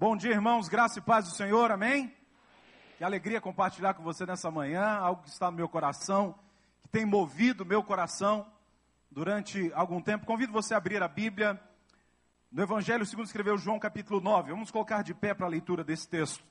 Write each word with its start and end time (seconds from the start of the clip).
Bom 0.00 0.16
dia, 0.16 0.30
irmãos, 0.30 0.66
graça 0.66 0.98
e 0.98 1.02
paz 1.02 1.26
do 1.26 1.34
Senhor, 1.34 1.70
amém? 1.70 2.10
Que 2.96 3.04
alegria 3.04 3.38
compartilhar 3.38 3.92
com 3.92 4.02
você 4.02 4.24
nessa 4.24 4.50
manhã, 4.50 4.82
algo 4.82 5.22
que 5.22 5.28
está 5.28 5.50
no 5.50 5.56
meu 5.58 5.68
coração, 5.68 6.34
que 6.80 6.88
tem 6.88 7.04
movido 7.04 7.66
meu 7.66 7.84
coração 7.84 8.50
durante 9.10 9.70
algum 9.74 10.00
tempo. 10.00 10.24
Convido 10.24 10.54
você 10.54 10.72
a 10.72 10.78
abrir 10.78 11.02
a 11.02 11.06
Bíblia 11.06 11.62
no 12.50 12.62
Evangelho 12.62 13.04
segundo 13.04 13.26
escreveu 13.26 13.58
João, 13.58 13.78
capítulo 13.78 14.22
9. 14.22 14.52
Vamos 14.52 14.70
colocar 14.70 15.02
de 15.02 15.12
pé 15.12 15.34
para 15.34 15.44
a 15.44 15.50
leitura 15.50 15.84
desse 15.84 16.08
texto. 16.08 16.42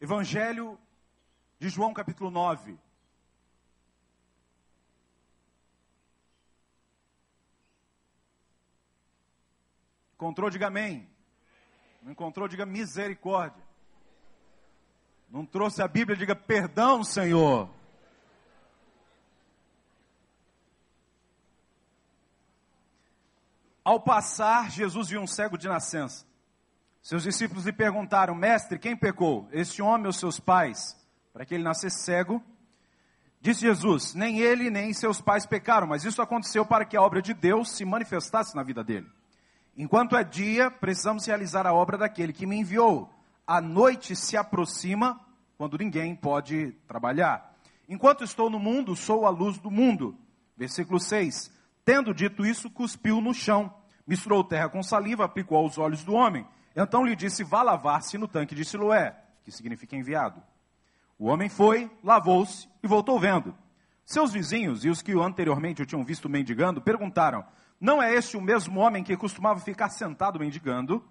Evangelho 0.00 0.78
de 1.58 1.68
João, 1.68 1.92
capítulo 1.92 2.30
9. 2.30 2.78
Encontrou, 10.22 10.48
diga 10.48 10.68
amém. 10.68 11.10
Não 12.00 12.12
encontrou, 12.12 12.46
diga 12.46 12.64
misericórdia. 12.64 13.60
Não 15.28 15.44
trouxe 15.44 15.82
a 15.82 15.88
Bíblia, 15.88 16.16
diga 16.16 16.36
perdão, 16.36 17.02
Senhor. 17.02 17.68
Ao 23.82 23.98
passar, 23.98 24.70
Jesus 24.70 25.08
viu 25.08 25.20
um 25.20 25.26
cego 25.26 25.58
de 25.58 25.66
nascença. 25.66 26.24
Seus 27.02 27.24
discípulos 27.24 27.64
lhe 27.64 27.72
perguntaram: 27.72 28.32
Mestre, 28.32 28.78
quem 28.78 28.96
pecou? 28.96 29.48
Este 29.50 29.82
homem 29.82 30.06
ou 30.06 30.12
seus 30.12 30.38
pais? 30.38 30.96
Para 31.32 31.44
que 31.44 31.52
ele 31.52 31.64
nascesse 31.64 32.04
cego? 32.04 32.40
Disse 33.40 33.62
Jesus: 33.62 34.14
Nem 34.14 34.38
ele 34.38 34.70
nem 34.70 34.92
seus 34.92 35.20
pais 35.20 35.44
pecaram, 35.44 35.88
mas 35.88 36.04
isso 36.04 36.22
aconteceu 36.22 36.64
para 36.64 36.84
que 36.84 36.96
a 36.96 37.02
obra 37.02 37.20
de 37.20 37.34
Deus 37.34 37.72
se 37.72 37.84
manifestasse 37.84 38.54
na 38.54 38.62
vida 38.62 38.84
dele. 38.84 39.10
Enquanto 39.76 40.16
é 40.16 40.22
dia, 40.22 40.70
precisamos 40.70 41.24
realizar 41.26 41.66
a 41.66 41.72
obra 41.72 41.96
daquele 41.96 42.32
que 42.32 42.46
me 42.46 42.56
enviou. 42.56 43.10
A 43.46 43.60
noite 43.60 44.14
se 44.14 44.36
aproxima 44.36 45.20
quando 45.56 45.78
ninguém 45.78 46.14
pode 46.14 46.72
trabalhar. 46.86 47.56
Enquanto 47.88 48.22
estou 48.24 48.50
no 48.50 48.58
mundo, 48.58 48.94
sou 48.94 49.26
a 49.26 49.30
luz 49.30 49.58
do 49.58 49.70
mundo. 49.70 50.16
Versículo 50.56 51.00
6. 51.00 51.50
Tendo 51.84 52.14
dito 52.14 52.44
isso, 52.44 52.70
cuspiu 52.70 53.20
no 53.20 53.34
chão, 53.34 53.74
misturou 54.06 54.44
terra 54.44 54.68
com 54.68 54.82
saliva, 54.82 55.24
aplicou 55.24 55.58
aos 55.58 55.78
olhos 55.78 56.04
do 56.04 56.14
homem. 56.14 56.46
Então 56.76 57.04
lhe 57.04 57.16
disse: 57.16 57.42
Vá 57.42 57.62
lavar-se 57.62 58.16
no 58.18 58.28
tanque 58.28 58.54
de 58.54 58.64
Siloé, 58.64 59.16
que 59.42 59.50
significa 59.50 59.96
enviado. 59.96 60.42
O 61.18 61.26
homem 61.26 61.48
foi, 61.48 61.90
lavou-se 62.02 62.68
e 62.82 62.86
voltou 62.86 63.18
vendo. 63.18 63.54
Seus 64.04 64.32
vizinhos 64.32 64.84
e 64.84 64.90
os 64.90 65.00
que 65.00 65.12
anteriormente 65.12 65.82
o 65.82 65.86
tinham 65.86 66.04
visto 66.04 66.28
mendigando 66.28 66.80
perguntaram: 66.80 67.44
não 67.82 68.00
é 68.00 68.14
este 68.14 68.36
o 68.36 68.40
mesmo 68.40 68.78
homem 68.78 69.02
que 69.02 69.16
costumava 69.16 69.58
ficar 69.58 69.88
sentado 69.88 70.38
mendigando? 70.38 71.04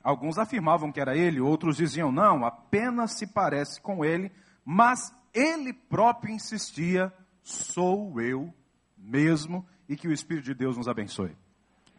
Alguns 0.00 0.38
afirmavam 0.38 0.92
que 0.92 1.00
era 1.00 1.16
ele, 1.16 1.40
outros 1.40 1.76
diziam, 1.76 2.12
não, 2.12 2.46
apenas 2.46 3.18
se 3.18 3.26
parece 3.26 3.80
com 3.80 4.04
ele, 4.04 4.30
mas 4.64 5.12
ele 5.34 5.72
próprio 5.72 6.32
insistia, 6.32 7.12
sou 7.42 8.20
eu 8.20 8.54
mesmo, 8.96 9.66
e 9.88 9.96
que 9.96 10.06
o 10.06 10.12
Espírito 10.12 10.44
de 10.44 10.54
Deus 10.54 10.76
nos 10.76 10.86
abençoe. 10.86 11.36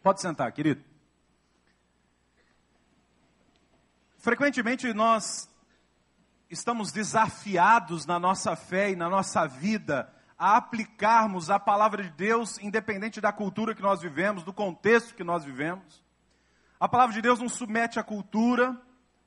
Pode 0.02 0.22
sentar, 0.22 0.50
querido. 0.54 0.82
Frequentemente 4.18 4.94
nós 4.94 5.54
estamos 6.50 6.94
desafiados 6.94 8.06
na 8.06 8.18
nossa 8.18 8.56
fé 8.56 8.92
e 8.92 8.96
na 8.96 9.10
nossa 9.10 9.46
vida 9.46 10.10
a 10.40 10.56
aplicarmos 10.56 11.50
a 11.50 11.60
palavra 11.60 12.02
de 12.02 12.10
Deus, 12.12 12.58
independente 12.60 13.20
da 13.20 13.34
cultura 13.34 13.76
que 13.76 13.82
nós 13.82 14.00
vivemos, 14.00 14.42
do 14.42 14.54
contexto 14.54 15.14
que 15.14 15.24
nós 15.24 15.44
vivemos. 15.44 16.02
A 16.80 16.88
palavra 16.88 17.14
de 17.14 17.22
Deus 17.22 17.40
não 17.40 17.50
submete 17.50 18.00
à 18.00 18.04
cultura, 18.04 18.82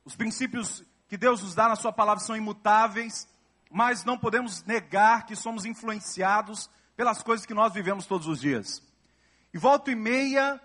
os 0.06 0.16
princípios 0.16 0.82
que 1.06 1.18
Deus 1.18 1.42
nos 1.42 1.54
dá 1.54 1.68
na 1.68 1.76
Sua 1.76 1.92
palavra 1.92 2.24
são 2.24 2.34
imutáveis, 2.34 3.28
mas 3.70 4.06
não 4.06 4.16
podemos 4.16 4.64
negar 4.64 5.26
que 5.26 5.36
somos 5.36 5.66
influenciados 5.66 6.70
pelas 6.96 7.22
coisas 7.22 7.44
que 7.44 7.52
nós 7.52 7.74
vivemos 7.74 8.06
todos 8.06 8.26
os 8.26 8.40
dias. 8.40 8.82
E 9.52 9.58
volta 9.58 9.90
e 9.90 9.94
meia, 9.94 10.58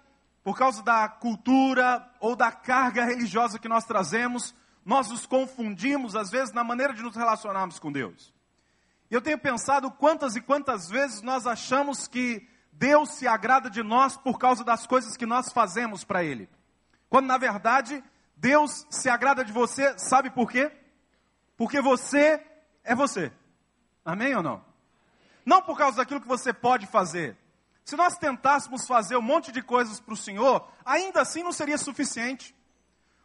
por 0.45 0.57
causa 0.57 0.81
da 0.81 1.09
cultura 1.09 2.09
ou 2.21 2.37
da 2.37 2.53
carga 2.53 3.03
religiosa 3.03 3.59
que 3.59 3.67
nós 3.67 3.83
trazemos, 3.83 4.55
nós 4.85 5.09
nos 5.09 5.25
confundimos, 5.25 6.15
às 6.15 6.29
vezes, 6.29 6.53
na 6.53 6.63
maneira 6.63 6.93
de 6.93 7.03
nos 7.03 7.17
relacionarmos 7.17 7.79
com 7.79 7.91
Deus. 7.91 8.33
Eu 9.09 9.21
tenho 9.21 9.39
pensado 9.39 9.89
quantas 9.91 10.35
e 10.35 10.41
quantas 10.41 10.89
vezes 10.89 11.21
nós 11.21 11.47
achamos 11.47 12.07
que 12.07 12.47
Deus 12.71 13.11
se 13.11 13.27
agrada 13.27 13.69
de 13.69 13.81
nós 13.81 14.17
por 14.17 14.37
causa 14.37 14.63
das 14.63 14.85
coisas 14.85 15.15
que 15.15 15.25
nós 15.25 15.51
fazemos 15.51 16.03
para 16.03 16.23
Ele. 16.23 16.49
Quando 17.09 17.27
na 17.27 17.37
verdade 17.37 18.03
Deus 18.35 18.85
se 18.89 19.09
agrada 19.09 19.43
de 19.43 19.51
você, 19.51 19.97
sabe 19.97 20.29
por 20.29 20.51
quê? 20.51 20.71
Porque 21.55 21.81
você 21.81 22.45
é 22.83 22.93
você. 22.93 23.31
Amém 24.05 24.35
ou 24.35 24.43
não? 24.43 24.63
Não 25.45 25.61
por 25.61 25.77
causa 25.77 25.97
daquilo 25.97 26.21
que 26.21 26.27
você 26.27 26.53
pode 26.53 26.85
fazer. 26.85 27.37
Se 27.83 27.95
nós 27.95 28.17
tentássemos 28.17 28.85
fazer 28.85 29.15
um 29.15 29.21
monte 29.21 29.51
de 29.51 29.61
coisas 29.61 29.99
para 29.99 30.13
o 30.13 30.17
Senhor, 30.17 30.69
ainda 30.85 31.21
assim 31.21 31.41
não 31.41 31.53
seria 31.53 31.77
suficiente. 31.77 32.53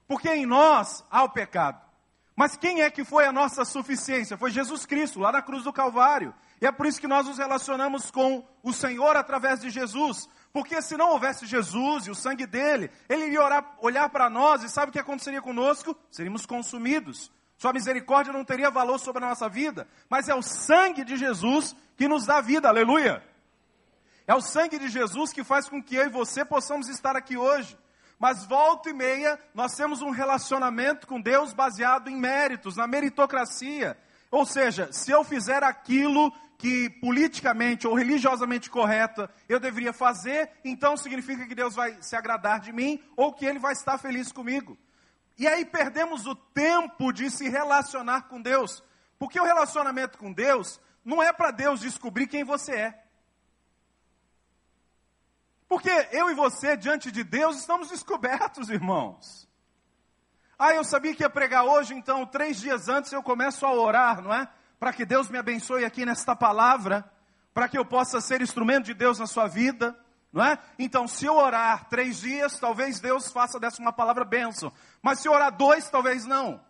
Porque 0.06 0.28
em 0.28 0.46
nós 0.46 1.04
há 1.10 1.24
o 1.24 1.30
pecado. 1.30 1.80
Mas 2.34 2.56
quem 2.56 2.82
é 2.82 2.90
que 2.90 3.04
foi 3.04 3.26
a 3.26 3.32
nossa 3.32 3.64
suficiência? 3.64 4.36
Foi 4.36 4.50
Jesus 4.50 4.86
Cristo, 4.86 5.20
lá 5.20 5.30
na 5.30 5.42
cruz 5.42 5.64
do 5.64 5.72
Calvário. 5.72 6.34
E 6.60 6.66
é 6.66 6.72
por 6.72 6.86
isso 6.86 7.00
que 7.00 7.08
nós 7.08 7.26
nos 7.26 7.38
relacionamos 7.38 8.10
com 8.10 8.46
o 8.62 8.72
Senhor 8.72 9.16
através 9.16 9.60
de 9.60 9.68
Jesus. 9.68 10.28
Porque 10.52 10.80
se 10.80 10.96
não 10.96 11.10
houvesse 11.10 11.46
Jesus 11.46 12.06
e 12.06 12.10
o 12.10 12.14
sangue 12.14 12.46
dele, 12.46 12.90
ele 13.08 13.26
iria 13.26 13.42
orar, 13.42 13.76
olhar 13.80 14.08
para 14.08 14.30
nós 14.30 14.62
e 14.62 14.68
sabe 14.68 14.90
o 14.90 14.92
que 14.92 14.98
aconteceria 14.98 15.42
conosco? 15.42 15.96
Seríamos 16.10 16.46
consumidos. 16.46 17.30
Sua 17.58 17.72
misericórdia 17.72 18.32
não 18.32 18.44
teria 18.44 18.70
valor 18.70 18.98
sobre 18.98 19.24
a 19.24 19.28
nossa 19.28 19.48
vida, 19.48 19.86
mas 20.08 20.28
é 20.28 20.34
o 20.34 20.42
sangue 20.42 21.04
de 21.04 21.16
Jesus 21.16 21.76
que 21.96 22.08
nos 22.08 22.26
dá 22.26 22.40
vida, 22.40 22.68
aleluia. 22.68 23.22
É 24.26 24.34
o 24.34 24.40
sangue 24.40 24.78
de 24.78 24.88
Jesus 24.88 25.32
que 25.32 25.44
faz 25.44 25.68
com 25.68 25.82
que 25.82 25.94
eu 25.94 26.06
e 26.06 26.08
você 26.08 26.44
possamos 26.44 26.88
estar 26.88 27.16
aqui 27.16 27.36
hoje. 27.36 27.76
Mas 28.22 28.44
volta 28.44 28.88
e 28.88 28.92
meia, 28.92 29.36
nós 29.52 29.74
temos 29.74 30.00
um 30.00 30.10
relacionamento 30.10 31.08
com 31.08 31.20
Deus 31.20 31.52
baseado 31.52 32.08
em 32.08 32.16
méritos, 32.16 32.76
na 32.76 32.86
meritocracia. 32.86 33.98
Ou 34.30 34.46
seja, 34.46 34.92
se 34.92 35.10
eu 35.10 35.24
fizer 35.24 35.64
aquilo 35.64 36.32
que 36.56 36.88
politicamente 37.00 37.84
ou 37.84 37.96
religiosamente 37.96 38.70
correto 38.70 39.28
eu 39.48 39.58
deveria 39.58 39.92
fazer, 39.92 40.52
então 40.64 40.96
significa 40.96 41.48
que 41.48 41.54
Deus 41.56 41.74
vai 41.74 42.00
se 42.00 42.14
agradar 42.14 42.60
de 42.60 42.72
mim 42.72 43.02
ou 43.16 43.32
que 43.32 43.44
Ele 43.44 43.58
vai 43.58 43.72
estar 43.72 43.98
feliz 43.98 44.30
comigo. 44.30 44.78
E 45.36 45.48
aí 45.48 45.64
perdemos 45.64 46.24
o 46.24 46.36
tempo 46.36 47.12
de 47.12 47.28
se 47.28 47.48
relacionar 47.48 48.28
com 48.28 48.40
Deus, 48.40 48.84
porque 49.18 49.40
o 49.40 49.44
relacionamento 49.44 50.16
com 50.16 50.32
Deus 50.32 50.80
não 51.04 51.20
é 51.20 51.32
para 51.32 51.50
Deus 51.50 51.80
descobrir 51.80 52.28
quem 52.28 52.44
você 52.44 52.72
é. 52.72 53.01
Porque 55.72 55.88
eu 56.12 56.28
e 56.28 56.34
você, 56.34 56.76
diante 56.76 57.10
de 57.10 57.24
Deus, 57.24 57.56
estamos 57.56 57.88
descobertos, 57.88 58.68
irmãos. 58.68 59.48
Ah, 60.58 60.74
eu 60.74 60.84
sabia 60.84 61.14
que 61.14 61.22
ia 61.22 61.30
pregar 61.30 61.64
hoje, 61.64 61.94
então, 61.94 62.26
três 62.26 62.60
dias 62.60 62.90
antes 62.90 63.10
eu 63.10 63.22
começo 63.22 63.64
a 63.64 63.72
orar, 63.72 64.20
não 64.20 64.34
é? 64.34 64.46
Para 64.78 64.92
que 64.92 65.06
Deus 65.06 65.30
me 65.30 65.38
abençoe 65.38 65.86
aqui 65.86 66.04
nesta 66.04 66.36
palavra, 66.36 67.10
para 67.54 67.70
que 67.70 67.78
eu 67.78 67.86
possa 67.86 68.20
ser 68.20 68.42
instrumento 68.42 68.84
de 68.84 68.92
Deus 68.92 69.18
na 69.18 69.26
sua 69.26 69.46
vida, 69.46 69.98
não 70.30 70.44
é? 70.44 70.58
Então, 70.78 71.08
se 71.08 71.24
eu 71.24 71.36
orar 71.36 71.88
três 71.88 72.20
dias, 72.20 72.58
talvez 72.60 73.00
Deus 73.00 73.32
faça 73.32 73.58
dessa 73.58 73.80
uma 73.80 73.94
palavra 73.94 74.26
bênção. 74.26 74.70
Mas 75.00 75.20
se 75.20 75.28
eu 75.28 75.32
orar 75.32 75.56
dois, 75.56 75.88
talvez 75.88 76.26
não. 76.26 76.60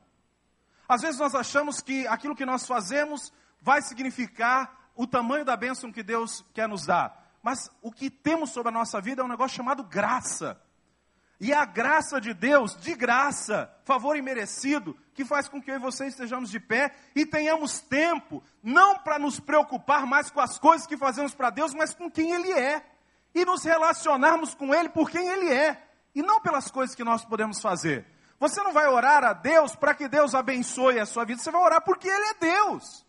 Às 0.89 1.03
vezes 1.03 1.19
nós 1.19 1.35
achamos 1.35 1.81
que 1.81 2.07
aquilo 2.07 2.37
que 2.37 2.47
nós 2.47 2.69
fazemos 2.69 3.33
vai 3.61 3.83
significar 3.83 4.93
o 4.95 5.09
tamanho 5.09 5.45
da 5.45 5.57
bênção 5.57 5.91
que 5.91 6.05
Deus 6.05 6.45
quer 6.55 6.69
nos 6.69 6.87
dar 6.87 7.21
mas 7.43 7.71
o 7.83 7.91
que 7.91 8.09
temos 8.09 8.51
sobre 8.51 8.69
a 8.69 8.73
nossa 8.73 9.01
vida 9.01 9.21
é 9.21 9.25
um 9.25 9.29
negócio 9.29 9.57
chamado 9.57 9.83
graça. 9.83 10.61
E 11.41 11.53
é 11.53 11.57
a 11.57 11.65
graça 11.65 12.21
de 12.21 12.33
Deus, 12.33 12.77
de 12.77 12.95
graça, 12.95 13.69
favor 13.85 14.17
imerecido, 14.17 14.97
que 15.13 15.25
faz 15.25 15.49
com 15.49 15.61
que 15.61 15.73
eu 15.73 15.75
e 15.75 15.81
você 15.81 16.07
estejamos 16.07 16.49
de 16.51 16.61
pé 16.61 16.95
e 17.17 17.27
tenhamos 17.27 17.81
tempo, 17.81 18.41
não 18.63 18.97
para 19.01 19.19
nos 19.19 19.41
preocupar 19.41 20.07
mais 20.07 20.31
com 20.31 20.41
as 20.41 20.57
coisas 20.57 20.87
que 20.87 20.97
fazemos 20.97 21.35
para 21.35 21.51
Deus, 21.51 21.75
mas 21.75 21.95
com 21.95 22.09
quem 22.09 22.31
Ele 22.33 22.53
é. 22.53 22.87
E 23.35 23.45
nos 23.45 23.65
relacionarmos 23.65 24.55
com 24.55 24.73
Ele 24.73 24.89
por 24.89 25.11
quem 25.11 25.27
Ele 25.27 25.53
é, 25.53 25.83
e 26.15 26.23
não 26.23 26.41
pelas 26.41 26.71
coisas 26.71 26.95
que 26.95 27.03
nós 27.03 27.25
podemos 27.25 27.61
fazer. 27.61 28.07
Você 28.39 28.63
não 28.63 28.73
vai 28.73 28.87
orar 28.87 29.25
a 29.25 29.33
Deus 29.33 29.75
para 29.75 29.95
que 29.95 30.07
Deus 30.07 30.37
abençoe 30.37 31.01
a 31.01 31.07
sua 31.07 31.25
vida, 31.25 31.43
você 31.43 31.51
vai 31.51 31.63
orar 31.63 31.83
porque 31.83 32.09
Ele 32.09 32.27
é 32.27 32.35
Deus. 32.35 33.05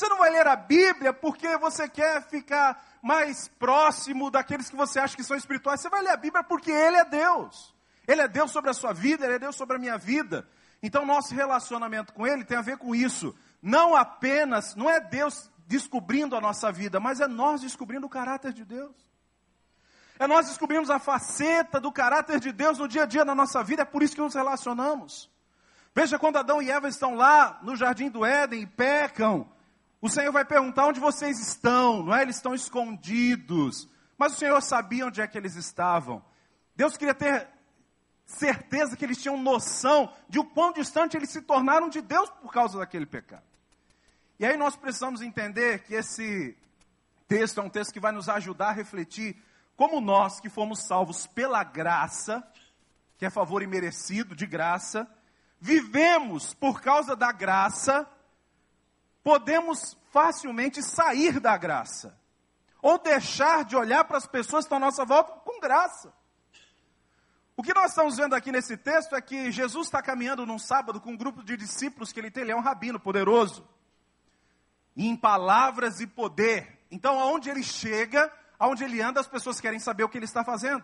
Você 0.00 0.08
não 0.08 0.16
vai 0.16 0.30
ler 0.30 0.46
a 0.46 0.56
Bíblia 0.56 1.12
porque 1.12 1.58
você 1.58 1.86
quer 1.86 2.22
ficar 2.22 2.82
mais 3.02 3.48
próximo 3.48 4.30
daqueles 4.30 4.70
que 4.70 4.74
você 4.74 4.98
acha 4.98 5.14
que 5.14 5.22
são 5.22 5.36
espirituais. 5.36 5.82
Você 5.82 5.90
vai 5.90 6.00
ler 6.00 6.12
a 6.12 6.16
Bíblia 6.16 6.42
porque 6.42 6.70
Ele 6.70 6.96
é 6.96 7.04
Deus. 7.04 7.74
Ele 8.08 8.22
é 8.22 8.26
Deus 8.26 8.50
sobre 8.50 8.70
a 8.70 8.72
sua 8.72 8.94
vida, 8.94 9.26
Ele 9.26 9.34
é 9.34 9.38
Deus 9.38 9.54
sobre 9.54 9.76
a 9.76 9.78
minha 9.78 9.98
vida. 9.98 10.48
Então, 10.82 11.04
nosso 11.04 11.34
relacionamento 11.34 12.14
com 12.14 12.26
Ele 12.26 12.46
tem 12.46 12.56
a 12.56 12.62
ver 12.62 12.78
com 12.78 12.94
isso. 12.94 13.36
Não 13.60 13.94
apenas, 13.94 14.74
não 14.74 14.88
é 14.88 15.00
Deus 15.00 15.50
descobrindo 15.66 16.34
a 16.34 16.40
nossa 16.40 16.72
vida, 16.72 16.98
mas 16.98 17.20
é 17.20 17.28
nós 17.28 17.60
descobrindo 17.60 18.06
o 18.06 18.10
caráter 18.10 18.54
de 18.54 18.64
Deus. 18.64 18.96
É 20.18 20.26
nós 20.26 20.46
descobrimos 20.48 20.88
a 20.88 20.98
faceta 20.98 21.78
do 21.78 21.92
caráter 21.92 22.40
de 22.40 22.52
Deus 22.52 22.78
no 22.78 22.88
dia 22.88 23.02
a 23.02 23.06
dia 23.06 23.22
na 23.22 23.34
nossa 23.34 23.62
vida, 23.62 23.82
é 23.82 23.84
por 23.84 24.02
isso 24.02 24.14
que 24.14 24.22
nos 24.22 24.34
relacionamos. 24.34 25.30
Veja 25.94 26.18
quando 26.18 26.38
Adão 26.38 26.62
e 26.62 26.70
Eva 26.70 26.88
estão 26.88 27.16
lá 27.16 27.58
no 27.62 27.76
jardim 27.76 28.08
do 28.08 28.24
Éden 28.24 28.62
e 28.62 28.66
pecam, 28.66 29.46
o 30.00 30.08
Senhor 30.08 30.32
vai 30.32 30.44
perguntar 30.44 30.86
onde 30.86 31.00
vocês 31.00 31.38
estão, 31.38 32.04
não 32.04 32.14
é? 32.14 32.22
Eles 32.22 32.36
estão 32.36 32.54
escondidos. 32.54 33.88
Mas 34.16 34.34
o 34.34 34.36
Senhor 34.36 34.60
sabia 34.62 35.06
onde 35.06 35.20
é 35.20 35.26
que 35.26 35.36
eles 35.36 35.56
estavam. 35.56 36.24
Deus 36.74 36.96
queria 36.96 37.14
ter 37.14 37.48
certeza 38.24 38.96
que 38.96 39.04
eles 39.04 39.20
tinham 39.20 39.36
noção 39.36 40.12
de 40.28 40.38
o 40.38 40.44
quão 40.44 40.72
distante 40.72 41.16
eles 41.16 41.30
se 41.30 41.42
tornaram 41.42 41.88
de 41.88 42.00
Deus 42.00 42.30
por 42.40 42.52
causa 42.52 42.78
daquele 42.78 43.06
pecado. 43.06 43.42
E 44.38 44.46
aí 44.46 44.56
nós 44.56 44.76
precisamos 44.76 45.20
entender 45.20 45.80
que 45.80 45.94
esse 45.94 46.56
texto 47.28 47.60
é 47.60 47.62
um 47.62 47.68
texto 47.68 47.92
que 47.92 48.00
vai 48.00 48.12
nos 48.12 48.28
ajudar 48.28 48.68
a 48.68 48.72
refletir 48.72 49.36
como 49.76 50.00
nós 50.00 50.40
que 50.40 50.48
fomos 50.48 50.80
salvos 50.80 51.26
pela 51.26 51.62
graça, 51.62 52.42
que 53.18 53.26
é 53.26 53.30
favor 53.30 53.62
imerecido, 53.62 54.34
de 54.34 54.46
graça, 54.46 55.06
vivemos 55.60 56.54
por 56.54 56.80
causa 56.80 57.14
da 57.14 57.32
graça, 57.32 58.06
podemos 59.22 59.96
facilmente 60.10 60.82
sair 60.82 61.40
da 61.40 61.56
graça. 61.56 62.18
Ou 62.82 62.98
deixar 62.98 63.64
de 63.64 63.76
olhar 63.76 64.04
para 64.04 64.16
as 64.16 64.26
pessoas 64.26 64.64
que 64.64 64.66
estão 64.66 64.78
à 64.78 64.80
nossa 64.80 65.04
volta 65.04 65.32
com 65.40 65.60
graça. 65.60 66.12
O 67.56 67.62
que 67.62 67.74
nós 67.74 67.90
estamos 67.90 68.16
vendo 68.16 68.34
aqui 68.34 68.50
nesse 68.50 68.74
texto 68.76 69.14
é 69.14 69.20
que 69.20 69.52
Jesus 69.52 69.86
está 69.86 70.00
caminhando 70.00 70.46
num 70.46 70.58
sábado 70.58 70.98
com 70.98 71.10
um 71.10 71.16
grupo 71.16 71.42
de 71.42 71.58
discípulos 71.58 72.10
que 72.10 72.18
ele 72.18 72.30
tem, 72.30 72.42
ele 72.42 72.52
é 72.52 72.56
um 72.56 72.62
rabino 72.62 72.98
poderoso. 72.98 73.68
Em 74.96 75.14
palavras 75.14 76.00
e 76.00 76.06
poder. 76.06 76.80
Então, 76.90 77.20
aonde 77.20 77.50
ele 77.50 77.62
chega, 77.62 78.32
aonde 78.58 78.82
ele 78.82 79.02
anda, 79.02 79.20
as 79.20 79.28
pessoas 79.28 79.60
querem 79.60 79.78
saber 79.78 80.04
o 80.04 80.08
que 80.08 80.16
ele 80.16 80.24
está 80.24 80.42
fazendo. 80.42 80.82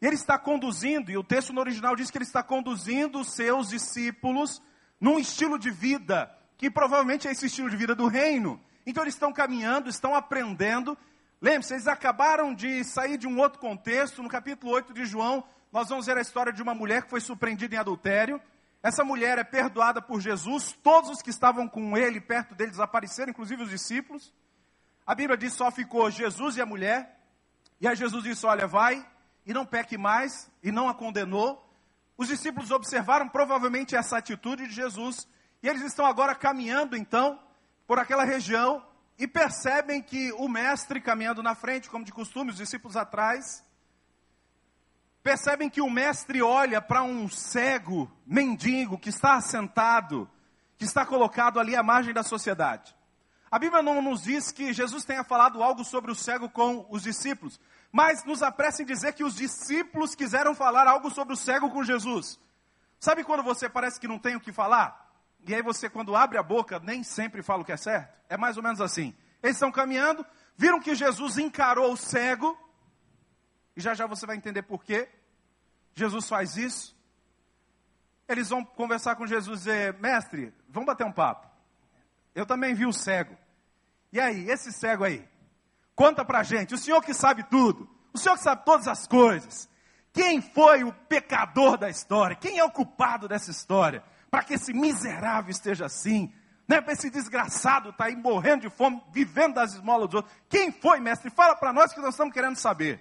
Ele 0.00 0.16
está 0.16 0.36
conduzindo, 0.38 1.10
e 1.10 1.16
o 1.16 1.22
texto 1.22 1.52
no 1.52 1.60
original 1.60 1.94
diz 1.94 2.10
que 2.10 2.18
ele 2.18 2.24
está 2.24 2.42
conduzindo 2.42 3.20
os 3.20 3.32
seus 3.34 3.68
discípulos 3.68 4.60
num 5.00 5.18
estilo 5.18 5.58
de 5.58 5.70
vida, 5.70 6.34
que 6.60 6.70
provavelmente 6.70 7.26
é 7.26 7.30
esse 7.30 7.46
estilo 7.46 7.70
de 7.70 7.76
vida 7.76 7.94
do 7.94 8.06
reino. 8.06 8.60
Então 8.84 9.02
eles 9.02 9.14
estão 9.14 9.32
caminhando, 9.32 9.88
estão 9.88 10.14
aprendendo. 10.14 10.96
Lembre-se, 11.40 11.72
eles 11.72 11.88
acabaram 11.88 12.52
de 12.54 12.84
sair 12.84 13.16
de 13.16 13.26
um 13.26 13.38
outro 13.38 13.58
contexto, 13.58 14.22
no 14.22 14.28
capítulo 14.28 14.70
8 14.72 14.92
de 14.92 15.06
João, 15.06 15.42
nós 15.72 15.88
vamos 15.88 16.04
ver 16.04 16.18
a 16.18 16.20
história 16.20 16.52
de 16.52 16.62
uma 16.62 16.74
mulher 16.74 17.04
que 17.04 17.08
foi 17.08 17.22
surpreendida 17.22 17.76
em 17.76 17.78
adultério. 17.78 18.38
Essa 18.82 19.02
mulher 19.02 19.38
é 19.38 19.42
perdoada 19.42 20.02
por 20.02 20.20
Jesus, 20.20 20.76
todos 20.82 21.08
os 21.08 21.22
que 21.22 21.30
estavam 21.30 21.66
com 21.66 21.96
ele, 21.96 22.20
perto 22.20 22.54
dele, 22.54 22.72
desapareceram, 22.72 23.30
inclusive 23.30 23.62
os 23.62 23.70
discípulos. 23.70 24.30
A 25.06 25.14
Bíblia 25.14 25.38
diz 25.38 25.54
só 25.54 25.70
ficou 25.70 26.10
Jesus 26.10 26.58
e 26.58 26.60
a 26.60 26.66
mulher. 26.66 27.18
E 27.80 27.88
aí 27.88 27.96
Jesus 27.96 28.22
disse: 28.22 28.44
Olha, 28.44 28.66
vai 28.66 29.02
e 29.46 29.54
não 29.54 29.64
peque 29.64 29.96
mais, 29.96 30.50
e 30.62 30.70
não 30.70 30.90
a 30.90 30.94
condenou. 30.94 31.66
Os 32.18 32.28
discípulos 32.28 32.70
observaram 32.70 33.30
provavelmente 33.30 33.96
essa 33.96 34.18
atitude 34.18 34.66
de 34.66 34.74
Jesus, 34.74 35.26
e 35.62 35.68
eles 35.68 35.82
estão 35.82 36.06
agora 36.06 36.34
caminhando 36.34 36.96
então 36.96 37.38
por 37.86 37.98
aquela 37.98 38.24
região 38.24 38.84
e 39.18 39.26
percebem 39.26 40.00
que 40.00 40.32
o 40.32 40.48
mestre 40.48 41.00
caminhando 41.00 41.42
na 41.42 41.54
frente, 41.54 41.90
como 41.90 42.04
de 42.04 42.12
costume, 42.12 42.50
os 42.50 42.56
discípulos 42.56 42.96
atrás, 42.96 43.62
percebem 45.22 45.68
que 45.68 45.82
o 45.82 45.90
mestre 45.90 46.40
olha 46.40 46.80
para 46.80 47.02
um 47.02 47.28
cego, 47.28 48.10
mendigo, 48.24 48.98
que 48.98 49.10
está 49.10 49.34
assentado, 49.34 50.30
que 50.78 50.84
está 50.84 51.04
colocado 51.04 51.60
ali 51.60 51.76
à 51.76 51.82
margem 51.82 52.14
da 52.14 52.22
sociedade. 52.22 52.96
A 53.50 53.58
Bíblia 53.58 53.82
não 53.82 54.00
nos 54.00 54.22
diz 54.22 54.50
que 54.50 54.72
Jesus 54.72 55.04
tenha 55.04 55.24
falado 55.24 55.62
algo 55.62 55.84
sobre 55.84 56.10
o 56.10 56.14
cego 56.14 56.48
com 56.48 56.86
os 56.88 57.02
discípulos, 57.02 57.60
mas 57.92 58.24
nos 58.24 58.42
apressa 58.42 58.82
em 58.82 58.86
dizer 58.86 59.12
que 59.12 59.24
os 59.24 59.34
discípulos 59.34 60.14
quiseram 60.14 60.54
falar 60.54 60.86
algo 60.86 61.10
sobre 61.10 61.34
o 61.34 61.36
cego 61.36 61.68
com 61.68 61.82
Jesus. 61.82 62.38
Sabe 62.98 63.24
quando 63.24 63.42
você 63.42 63.68
parece 63.68 63.98
que 63.98 64.08
não 64.08 64.18
tem 64.18 64.36
o 64.36 64.40
que 64.40 64.52
falar? 64.52 65.09
E 65.46 65.54
aí 65.54 65.62
você, 65.62 65.88
quando 65.88 66.14
abre 66.14 66.38
a 66.38 66.42
boca, 66.42 66.78
nem 66.80 67.02
sempre 67.02 67.42
fala 67.42 67.62
o 67.62 67.64
que 67.64 67.72
é 67.72 67.76
certo? 67.76 68.14
É 68.28 68.36
mais 68.36 68.56
ou 68.56 68.62
menos 68.62 68.80
assim. 68.80 69.14
Eles 69.42 69.56
estão 69.56 69.72
caminhando, 69.72 70.24
viram 70.56 70.80
que 70.80 70.94
Jesus 70.94 71.38
encarou 71.38 71.92
o 71.92 71.96
cego, 71.96 72.58
e 73.76 73.80
já 73.80 73.94
já 73.94 74.06
você 74.06 74.26
vai 74.26 74.36
entender 74.36 74.62
por 74.62 74.84
quê. 74.84 75.08
Jesus 75.94 76.28
faz 76.28 76.56
isso. 76.56 76.96
Eles 78.28 78.48
vão 78.48 78.64
conversar 78.64 79.16
com 79.16 79.26
Jesus 79.26 79.60
e 79.60 79.64
dizer, 79.64 79.94
mestre, 79.94 80.54
vamos 80.68 80.86
bater 80.86 81.04
um 81.04 81.12
papo. 81.12 81.48
Eu 82.34 82.46
também 82.46 82.74
vi 82.74 82.86
o 82.86 82.92
cego. 82.92 83.36
E 84.12 84.20
aí, 84.20 84.48
esse 84.50 84.72
cego 84.72 85.04
aí? 85.04 85.26
Conta 85.94 86.24
pra 86.24 86.42
gente, 86.42 86.74
o 86.74 86.78
senhor 86.78 87.02
que 87.02 87.12
sabe 87.12 87.42
tudo, 87.44 87.88
o 88.12 88.18
senhor 88.18 88.36
que 88.36 88.42
sabe 88.42 88.64
todas 88.64 88.86
as 88.88 89.06
coisas. 89.06 89.68
Quem 90.12 90.40
foi 90.40 90.84
o 90.84 90.92
pecador 90.92 91.76
da 91.76 91.88
história? 91.88 92.36
Quem 92.36 92.58
é 92.58 92.64
o 92.64 92.70
culpado 92.70 93.28
dessa 93.28 93.50
história? 93.50 94.02
Para 94.30 94.44
que 94.44 94.54
esse 94.54 94.72
miserável 94.72 95.50
esteja 95.50 95.86
assim? 95.86 96.32
Né? 96.68 96.80
Para 96.80 96.92
esse 96.92 97.10
desgraçado 97.10 97.90
estar 97.90 98.04
tá 98.04 98.10
aí 98.10 98.16
morrendo 98.16 98.62
de 98.62 98.70
fome, 98.70 99.02
vivendo 99.12 99.54
das 99.54 99.74
esmolas 99.74 100.06
dos 100.08 100.14
outros. 100.16 100.34
Quem 100.48 100.70
foi, 100.70 101.00
mestre? 101.00 101.30
Fala 101.30 101.56
para 101.56 101.72
nós 101.72 101.92
que 101.92 102.00
nós 102.00 102.10
estamos 102.10 102.32
querendo 102.32 102.56
saber. 102.56 103.00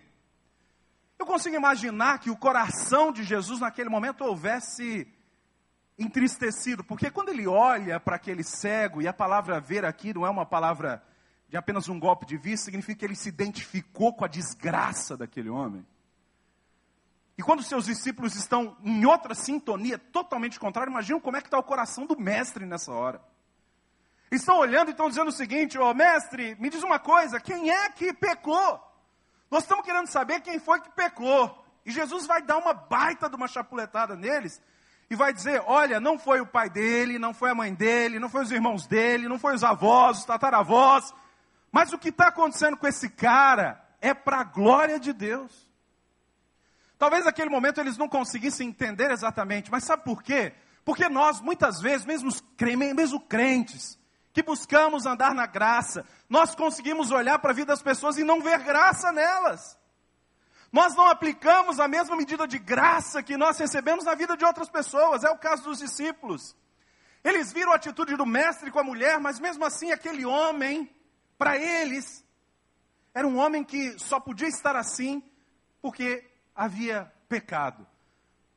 Eu 1.19 1.25
consigo 1.25 1.55
imaginar 1.55 2.19
que 2.19 2.31
o 2.31 2.37
coração 2.37 3.11
de 3.11 3.23
Jesus 3.23 3.59
naquele 3.59 3.89
momento 3.89 4.23
houvesse 4.23 5.07
entristecido, 5.99 6.81
porque 6.81 7.11
quando 7.11 7.29
ele 7.29 7.45
olha 7.45 7.99
para 7.99 8.15
aquele 8.15 8.41
cego, 8.41 9.01
e 9.01 9.07
a 9.07 9.11
palavra 9.11 9.59
ver 9.59 9.83
aqui 9.83 10.13
não 10.13 10.25
é 10.25 10.29
uma 10.29 10.45
palavra 10.45 11.03
de 11.49 11.57
apenas 11.57 11.89
um 11.89 11.99
golpe 11.99 12.25
de 12.25 12.37
vista, 12.37 12.65
significa 12.65 12.99
que 12.99 13.05
ele 13.05 13.15
se 13.15 13.27
identificou 13.27 14.13
com 14.13 14.23
a 14.23 14.29
desgraça 14.29 15.17
daquele 15.17 15.49
homem. 15.49 15.85
E 17.39 17.41
quando 17.41 17.63
seus 17.63 17.85
discípulos 17.85 18.35
estão 18.35 18.75
em 18.83 19.05
outra 19.05 19.33
sintonia, 19.33 19.97
totalmente 19.97 20.59
contrária, 20.59 20.91
imagina 20.91 21.21
como 21.21 21.37
é 21.37 21.39
que 21.39 21.47
está 21.47 21.57
o 21.57 21.63
coração 21.63 22.05
do 22.05 22.19
mestre 22.19 22.65
nessa 22.65 22.91
hora. 22.91 23.21
Estão 24.29 24.57
olhando 24.57 24.89
e 24.89 24.91
estão 24.91 25.07
dizendo 25.07 25.29
o 25.29 25.31
seguinte, 25.31 25.77
ó, 25.77 25.89
oh, 25.89 25.93
mestre, 25.93 26.57
me 26.59 26.69
diz 26.69 26.83
uma 26.83 26.99
coisa, 26.99 27.39
quem 27.39 27.71
é 27.71 27.89
que 27.91 28.11
pecou? 28.11 28.83
Nós 29.49 29.63
estamos 29.63 29.85
querendo 29.85 30.07
saber 30.07 30.41
quem 30.41 30.59
foi 30.59 30.81
que 30.81 30.89
pecou. 30.89 31.65
E 31.85 31.91
Jesus 31.91 32.27
vai 32.27 32.41
dar 32.41 32.57
uma 32.57 32.73
baita 32.73 33.29
de 33.29 33.37
uma 33.37 33.47
chapuletada 33.47 34.17
neles, 34.17 34.61
e 35.09 35.15
vai 35.15 35.31
dizer: 35.31 35.63
olha, 35.65 35.97
não 35.97 36.19
foi 36.19 36.41
o 36.41 36.45
pai 36.45 36.69
dele, 36.69 37.17
não 37.17 37.33
foi 37.33 37.51
a 37.51 37.55
mãe 37.55 37.73
dele, 37.73 38.19
não 38.19 38.27
foi 38.27 38.43
os 38.43 38.51
irmãos 38.51 38.85
dele, 38.85 39.29
não 39.29 39.39
foi 39.39 39.55
os 39.55 39.63
avós, 39.63 40.17
os 40.17 40.25
tataravós, 40.25 41.13
mas 41.71 41.93
o 41.93 41.97
que 41.97 42.09
está 42.09 42.27
acontecendo 42.27 42.75
com 42.75 42.85
esse 42.85 43.07
cara 43.09 43.81
é 44.01 44.13
para 44.13 44.41
a 44.41 44.43
glória 44.43 44.99
de 44.99 45.13
Deus. 45.13 45.68
Talvez 46.99 47.23
naquele 47.23 47.49
momento 47.49 47.79
eles 47.79 47.97
não 47.97 48.09
conseguissem 48.09 48.67
entender 48.67 49.09
exatamente, 49.09 49.71
mas 49.71 49.85
sabe 49.85 50.03
por 50.03 50.21
quê? 50.21 50.51
Porque 50.83 51.07
nós, 51.07 51.39
muitas 51.39 51.79
vezes, 51.79 52.05
mesmo, 52.05 52.29
mesmo 52.93 53.21
crentes, 53.21 53.97
que 54.33 54.43
buscamos 54.43 55.05
andar 55.05 55.33
na 55.33 55.45
graça, 55.45 56.05
nós 56.27 56.53
conseguimos 56.53 57.09
olhar 57.09 57.39
para 57.39 57.51
a 57.51 57.53
vida 57.53 57.67
das 57.67 57.81
pessoas 57.81 58.17
e 58.17 58.23
não 58.25 58.41
ver 58.41 58.59
graça 58.59 59.13
nelas. 59.13 59.79
Nós 60.73 60.93
não 60.93 61.07
aplicamos 61.07 61.79
a 61.79 61.87
mesma 61.87 62.17
medida 62.17 62.45
de 62.45 62.59
graça 62.59 63.23
que 63.23 63.37
nós 63.37 63.57
recebemos 63.57 64.03
na 64.03 64.13
vida 64.13 64.35
de 64.35 64.43
outras 64.43 64.69
pessoas, 64.69 65.23
é 65.23 65.29
o 65.29 65.37
caso 65.37 65.63
dos 65.63 65.79
discípulos. 65.79 66.53
Eles 67.23 67.53
viram 67.53 67.71
a 67.71 67.75
atitude 67.75 68.17
do 68.17 68.25
mestre 68.25 68.71
com 68.71 68.79
a 68.79 68.83
mulher, 68.83 69.21
mas 69.21 69.39
mesmo 69.39 69.63
assim 69.63 69.93
aquele 69.93 70.25
homem 70.25 70.93
para 71.37 71.57
eles, 71.57 72.25
era 73.13 73.25
um 73.25 73.37
homem 73.37 73.63
que 73.63 73.97
só 73.97 74.19
podia 74.19 74.49
estar 74.49 74.75
assim 74.75 75.23
porque 75.81 76.28
havia 76.59 77.09
pecado. 77.29 77.87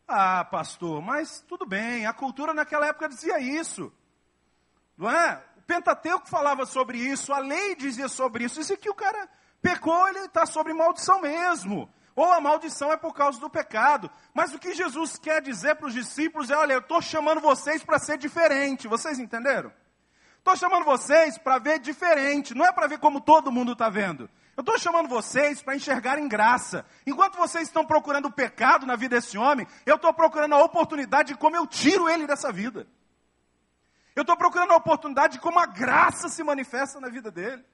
Ah, 0.08 0.44
pastor, 0.44 1.00
mas 1.00 1.40
tudo 1.46 1.64
bem, 1.64 2.04
a 2.04 2.12
cultura 2.12 2.52
naquela 2.52 2.88
época 2.88 3.08
dizia 3.08 3.38
isso. 3.38 3.92
Não 4.98 5.08
é? 5.08 5.40
O 5.56 5.62
Pentateuco 5.62 6.28
falava 6.28 6.66
sobre 6.66 6.98
isso, 6.98 7.32
a 7.32 7.38
lei 7.38 7.76
dizia 7.76 8.08
sobre 8.08 8.44
isso. 8.44 8.58
Dizia 8.58 8.76
que 8.76 8.90
o 8.90 8.94
cara 8.94 9.28
pecou, 9.62 10.08
ele 10.08 10.18
está 10.18 10.44
sobre 10.44 10.74
maldição 10.74 11.20
mesmo. 11.20 11.88
Ou 12.16 12.30
a 12.32 12.40
maldição 12.40 12.92
é 12.92 12.96
por 12.96 13.14
causa 13.14 13.38
do 13.38 13.48
pecado. 13.48 14.10
Mas 14.34 14.52
o 14.52 14.58
que 14.58 14.74
Jesus 14.74 15.16
quer 15.16 15.40
dizer 15.40 15.76
para 15.76 15.86
os 15.86 15.94
discípulos 15.94 16.50
é: 16.50 16.56
olha, 16.56 16.72
eu 16.72 16.80
estou 16.80 17.00
chamando 17.00 17.40
vocês 17.40 17.84
para 17.84 18.00
ser 18.00 18.18
diferente. 18.18 18.88
Vocês 18.88 19.20
entenderam? 19.20 19.72
Estou 20.38 20.56
chamando 20.56 20.84
vocês 20.84 21.38
para 21.38 21.58
ver 21.58 21.78
diferente, 21.78 22.52
não 22.52 22.66
é 22.66 22.72
para 22.72 22.88
ver 22.88 22.98
como 22.98 23.20
todo 23.20 23.52
mundo 23.52 23.72
está 23.72 23.88
vendo. 23.88 24.28
Eu 24.56 24.60
estou 24.60 24.78
chamando 24.78 25.08
vocês 25.08 25.62
para 25.62 25.74
enxergarem 25.74 26.28
graça. 26.28 26.84
Enquanto 27.06 27.36
vocês 27.36 27.68
estão 27.68 27.84
procurando 27.84 28.26
o 28.26 28.32
pecado 28.32 28.86
na 28.86 28.96
vida 28.96 29.16
desse 29.16 29.38
homem, 29.38 29.66
eu 29.86 29.96
estou 29.96 30.12
procurando 30.12 30.54
a 30.54 30.62
oportunidade 30.62 31.28
de 31.28 31.38
como 31.38 31.56
eu 31.56 31.66
tiro 31.66 32.08
ele 32.08 32.26
dessa 32.26 32.52
vida. 32.52 32.86
Eu 34.14 34.22
estou 34.22 34.36
procurando 34.36 34.72
a 34.72 34.76
oportunidade 34.76 35.34
de 35.34 35.40
como 35.40 35.58
a 35.58 35.64
graça 35.64 36.28
se 36.28 36.44
manifesta 36.44 37.00
na 37.00 37.08
vida 37.08 37.30
dele. 37.30 37.64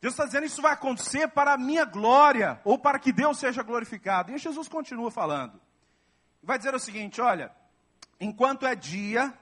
Deus 0.00 0.14
está 0.14 0.26
dizendo 0.26 0.46
isso 0.46 0.62
vai 0.62 0.72
acontecer 0.72 1.28
para 1.28 1.54
a 1.54 1.58
minha 1.58 1.84
glória, 1.84 2.60
ou 2.64 2.78
para 2.78 2.98
que 2.98 3.12
Deus 3.12 3.38
seja 3.38 3.62
glorificado. 3.62 4.32
E 4.32 4.38
Jesus 4.38 4.68
continua 4.68 5.10
falando. 5.10 5.60
Vai 6.42 6.58
dizer 6.58 6.74
o 6.74 6.78
seguinte: 6.78 7.20
olha, 7.20 7.50
enquanto 8.18 8.66
é 8.66 8.74
dia, 8.74 9.32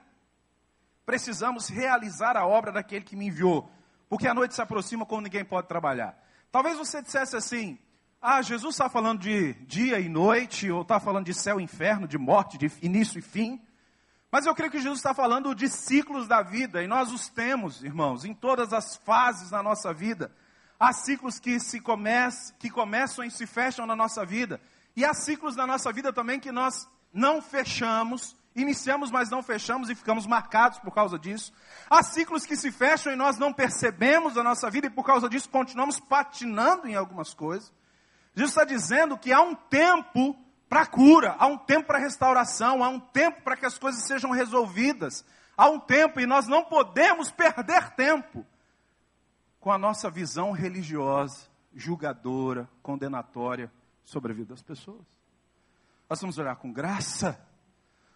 precisamos 1.05 1.69
realizar 1.69 2.37
a 2.37 2.45
obra 2.45 2.71
daquele 2.71 3.03
que 3.03 3.15
me 3.15 3.27
enviou, 3.27 3.69
porque 4.09 4.27
a 4.27 4.33
noite 4.33 4.53
se 4.53 4.61
aproxima 4.61 5.05
quando 5.05 5.25
ninguém 5.25 5.45
pode 5.45 5.67
trabalhar. 5.67 6.17
Talvez 6.51 6.77
você 6.77 7.01
dissesse 7.01 7.35
assim: 7.35 7.77
Ah, 8.21 8.41
Jesus 8.41 8.75
está 8.75 8.89
falando 8.89 9.19
de 9.19 9.53
dia 9.65 9.99
e 9.99 10.09
noite, 10.09 10.69
ou 10.71 10.81
está 10.81 10.99
falando 10.99 11.25
de 11.25 11.33
céu 11.33 11.59
e 11.59 11.63
inferno, 11.63 12.07
de 12.07 12.17
morte, 12.17 12.57
de 12.57 12.71
início 12.81 13.19
e 13.19 13.21
fim. 13.21 13.61
Mas 14.31 14.45
eu 14.45 14.53
creio 14.53 14.71
que 14.71 14.79
Jesus 14.79 14.99
está 14.99 15.13
falando 15.13 15.55
de 15.55 15.67
ciclos 15.67 16.27
da 16.27 16.41
vida, 16.41 16.83
e 16.83 16.87
nós 16.87 17.11
os 17.11 17.29
temos, 17.29 17.83
irmãos, 17.83 18.25
em 18.25 18.33
todas 18.33 18.73
as 18.73 18.95
fases 18.97 19.49
da 19.49 19.63
nossa 19.63 19.93
vida. 19.93 20.31
Há 20.79 20.93
ciclos 20.93 21.39
que, 21.39 21.59
se 21.59 21.81
que 22.59 22.69
começam 22.69 23.25
e 23.25 23.31
se 23.31 23.45
fecham 23.45 23.85
na 23.85 23.95
nossa 23.95 24.25
vida. 24.25 24.61
E 24.95 25.03
há 25.03 25.13
ciclos 25.13 25.55
na 25.55 25.67
nossa 25.67 25.91
vida 25.91 26.13
também 26.13 26.39
que 26.39 26.51
nós 26.51 26.87
não 27.11 27.41
fechamos, 27.41 28.35
iniciamos, 28.55 29.11
mas 29.11 29.29
não 29.29 29.41
fechamos 29.41 29.89
e 29.89 29.95
ficamos 29.95 30.25
marcados 30.25 30.79
por 30.79 30.93
causa 30.93 31.17
disso. 31.17 31.53
Há 31.89 32.03
ciclos 32.03 32.45
que 32.45 32.55
se 32.55 32.71
fecham 32.71 33.13
e 33.13 33.15
nós 33.15 33.37
não 33.37 33.53
percebemos 33.53 34.37
a 34.37 34.43
nossa 34.43 34.69
vida 34.69 34.87
e 34.87 34.89
por 34.89 35.05
causa 35.05 35.29
disso 35.29 35.49
continuamos 35.49 35.99
patinando 35.99 36.87
em 36.87 36.95
algumas 36.95 37.33
coisas. 37.33 37.71
Jesus 38.35 38.51
está 38.51 38.63
dizendo 38.63 39.17
que 39.17 39.31
há 39.31 39.41
um 39.41 39.55
tempo 39.55 40.35
para 40.67 40.85
cura, 40.85 41.35
há 41.39 41.47
um 41.47 41.57
tempo 41.57 41.87
para 41.87 41.97
restauração, 41.97 42.83
há 42.83 42.89
um 42.89 42.99
tempo 42.99 43.41
para 43.41 43.57
que 43.57 43.65
as 43.65 43.77
coisas 43.77 44.05
sejam 44.05 44.31
resolvidas. 44.31 45.25
Há 45.57 45.67
um 45.67 45.79
tempo 45.79 46.19
e 46.19 46.25
nós 46.25 46.47
não 46.47 46.63
podemos 46.63 47.31
perder 47.31 47.89
tempo 47.91 48.45
com 49.59 49.71
a 49.71 49.77
nossa 49.77 50.09
visão 50.09 50.51
religiosa, 50.51 51.47
julgadora, 51.73 52.69
condenatória 52.81 53.71
sobre 54.05 54.31
a 54.31 54.35
vida 54.35 54.53
das 54.53 54.61
pessoas. 54.61 55.05
Nós 56.09 56.21
vamos 56.21 56.37
olhar 56.37 56.55
com 56.55 56.71
graça. 56.71 57.39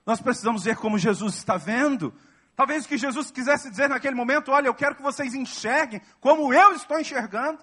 Nós 0.06 0.22
precisamos 0.22 0.64
ver 0.64 0.76
como 0.78 0.98
Jesus 0.98 1.36
está 1.36 1.58
vendo. 1.58 2.14
Talvez 2.56 2.86
o 2.86 2.88
que 2.88 2.98
Jesus 2.98 3.32
quisesse 3.32 3.70
dizer 3.70 3.90
naquele 3.90 4.16
momento: 4.16 4.52
olha, 4.52 4.68
eu 4.68 4.74
quero 4.74 4.96
que 4.96 5.02
vocês 5.02 5.34
enxerguem 5.34 6.02
como 6.20 6.54
eu 6.54 6.74
estou 6.74 7.00
enxergando. 7.00 7.60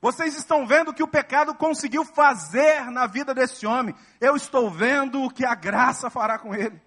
Vocês 0.00 0.34
estão 0.34 0.66
vendo 0.66 0.90
o 0.90 0.94
que 0.94 1.02
o 1.02 1.08
pecado 1.08 1.54
conseguiu 1.54 2.04
fazer 2.04 2.90
na 2.90 3.06
vida 3.06 3.34
desse 3.34 3.66
homem. 3.66 3.94
Eu 4.18 4.34
estou 4.34 4.70
vendo 4.70 5.22
o 5.22 5.30
que 5.30 5.44
a 5.44 5.54
graça 5.54 6.08
fará 6.08 6.38
com 6.38 6.54
ele. 6.54 6.80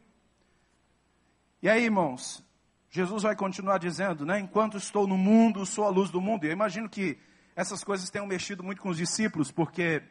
E 1.62 1.70
aí, 1.70 1.84
irmãos, 1.84 2.44
Jesus 2.90 3.22
vai 3.22 3.36
continuar 3.36 3.78
dizendo, 3.78 4.26
né? 4.26 4.40
Enquanto 4.40 4.78
estou 4.78 5.06
no 5.08 5.18
mundo, 5.18 5.66
sou 5.66 5.86
a 5.86 5.90
luz 5.90 6.10
do 6.10 6.20
mundo. 6.20 6.44
E 6.44 6.48
eu 6.48 6.52
imagino 6.52 6.90
que 6.90 7.20
essas 7.56 7.84
coisas 7.84 8.10
tenham 8.10 8.26
mexido 8.26 8.64
muito 8.64 8.82
com 8.82 8.90
os 8.90 8.98
discípulos, 8.98 9.52
porque 9.52 10.02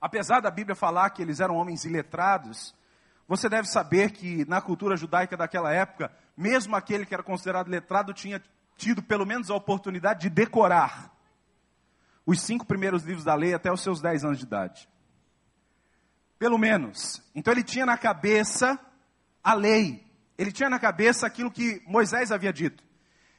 apesar 0.00 0.40
da 0.40 0.50
Bíblia 0.50 0.76
falar 0.76 1.10
que 1.10 1.22
eles 1.22 1.40
eram 1.40 1.56
homens 1.56 1.84
iletrados, 1.84 2.72
você 3.28 3.48
deve 3.48 3.68
saber 3.68 4.10
que 4.12 4.44
na 4.46 4.60
cultura 4.60 4.96
judaica 4.96 5.36
daquela 5.36 5.72
época, 5.72 6.12
mesmo 6.36 6.76
aquele 6.76 7.06
que 7.06 7.14
era 7.14 7.22
considerado 7.22 7.68
letrado 7.68 8.12
tinha 8.12 8.42
tido 8.76 9.02
pelo 9.02 9.24
menos 9.24 9.50
a 9.50 9.54
oportunidade 9.54 10.22
de 10.22 10.30
decorar 10.30 11.10
os 12.26 12.40
cinco 12.40 12.66
primeiros 12.66 13.04
livros 13.04 13.24
da 13.24 13.34
lei 13.34 13.54
até 13.54 13.72
os 13.72 13.82
seus 13.82 14.00
dez 14.00 14.24
anos 14.24 14.38
de 14.38 14.44
idade. 14.44 14.88
Pelo 16.38 16.58
menos. 16.58 17.22
Então 17.34 17.52
ele 17.52 17.62
tinha 17.62 17.86
na 17.86 17.96
cabeça 17.96 18.78
a 19.42 19.54
lei, 19.54 20.04
ele 20.36 20.52
tinha 20.52 20.68
na 20.68 20.78
cabeça 20.78 21.26
aquilo 21.26 21.50
que 21.50 21.82
Moisés 21.86 22.30
havia 22.32 22.52
dito. 22.52 22.82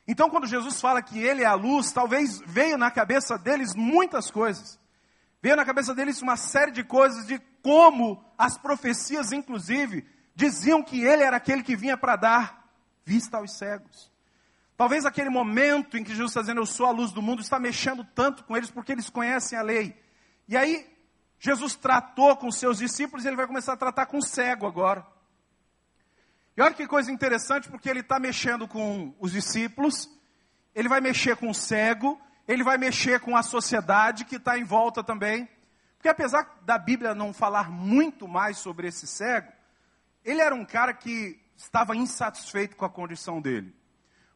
Então, 0.07 0.29
quando 0.29 0.47
Jesus 0.47 0.81
fala 0.81 1.01
que 1.01 1.17
ele 1.17 1.43
é 1.43 1.45
a 1.45 1.53
luz, 1.53 1.91
talvez 1.93 2.41
veio 2.45 2.77
na 2.77 2.91
cabeça 2.91 3.37
deles 3.37 3.73
muitas 3.73 4.29
coisas. 4.29 4.77
Veio 5.43 5.57
na 5.57 5.65
cabeça 5.65 5.93
deles 5.93 6.21
uma 6.21 6.37
série 6.37 6.71
de 6.71 6.85
coisas 6.85 7.27
de 7.27 7.37
como 7.61 8.23
as 8.37 8.57
profecias, 8.57 9.33
inclusive, 9.33 10.07
diziam 10.33 10.81
que 10.81 11.03
ele 11.03 11.21
era 11.21 11.35
aquele 11.35 11.61
que 11.61 11.75
vinha 11.75 11.97
para 11.97 12.15
dar 12.15 12.65
vista 13.03 13.35
aos 13.35 13.57
cegos. 13.57 14.09
Talvez 14.77 15.05
aquele 15.05 15.29
momento 15.29 15.97
em 15.97 16.03
que 16.03 16.11
Jesus 16.11 16.31
está 16.31 16.39
dizendo, 16.39 16.61
Eu 16.61 16.65
sou 16.65 16.85
a 16.85 16.91
luz 16.91 17.11
do 17.11 17.21
mundo, 17.21 17.41
está 17.41 17.59
mexendo 17.59 18.05
tanto 18.15 18.45
com 18.45 18.55
eles 18.55 18.71
porque 18.71 18.93
eles 18.93 19.09
conhecem 19.09 19.59
a 19.59 19.61
lei. 19.61 20.01
E 20.47 20.55
aí, 20.55 20.89
Jesus 21.37 21.75
tratou 21.75 22.37
com 22.37 22.49
seus 22.49 22.77
discípulos 22.77 23.25
e 23.25 23.27
ele 23.27 23.35
vai 23.35 23.45
começar 23.45 23.73
a 23.73 23.77
tratar 23.77 24.05
com 24.05 24.19
o 24.19 24.23
cego 24.23 24.65
agora. 24.65 25.05
E 26.55 26.61
olha 26.61 26.73
que 26.73 26.87
coisa 26.87 27.11
interessante, 27.11 27.67
porque 27.67 27.89
ele 27.89 27.99
está 27.99 28.17
mexendo 28.17 28.65
com 28.65 29.13
os 29.19 29.33
discípulos, 29.33 30.09
ele 30.73 30.87
vai 30.87 31.01
mexer 31.01 31.35
com 31.35 31.49
o 31.49 31.53
cego, 31.53 32.17
ele 32.47 32.63
vai 32.63 32.77
mexer 32.77 33.19
com 33.19 33.35
a 33.35 33.43
sociedade 33.43 34.25
que 34.25 34.35
está 34.35 34.57
em 34.57 34.63
volta 34.63 35.03
também. 35.03 35.47
Porque 35.97 36.09
apesar 36.09 36.59
da 36.63 36.77
Bíblia 36.77 37.15
não 37.15 37.33
falar 37.33 37.69
muito 37.69 38.27
mais 38.27 38.57
sobre 38.57 38.87
esse 38.87 39.07
cego, 39.07 39.51
ele 40.23 40.41
era 40.41 40.53
um 40.53 40.65
cara 40.65 40.93
que 40.93 41.39
estava 41.55 41.95
insatisfeito 41.95 42.75
com 42.75 42.85
a 42.85 42.89
condição 42.89 43.41
dele. 43.41 43.73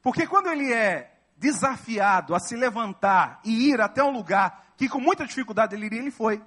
Porque 0.02 0.26
quando 0.26 0.48
ele 0.48 0.72
é 0.72 1.14
desafiado 1.36 2.34
a 2.34 2.40
se 2.40 2.56
levantar 2.56 3.40
e 3.44 3.70
ir 3.70 3.82
até 3.82 4.04
um 4.04 4.12
lugar 4.12 4.74
que 4.78 4.88
com 4.88 5.00
muita 5.00 5.26
dificuldade 5.26 5.76
ele 5.76 5.86
iria, 5.86 6.00
ele 6.00 6.12
foi. 6.12 6.42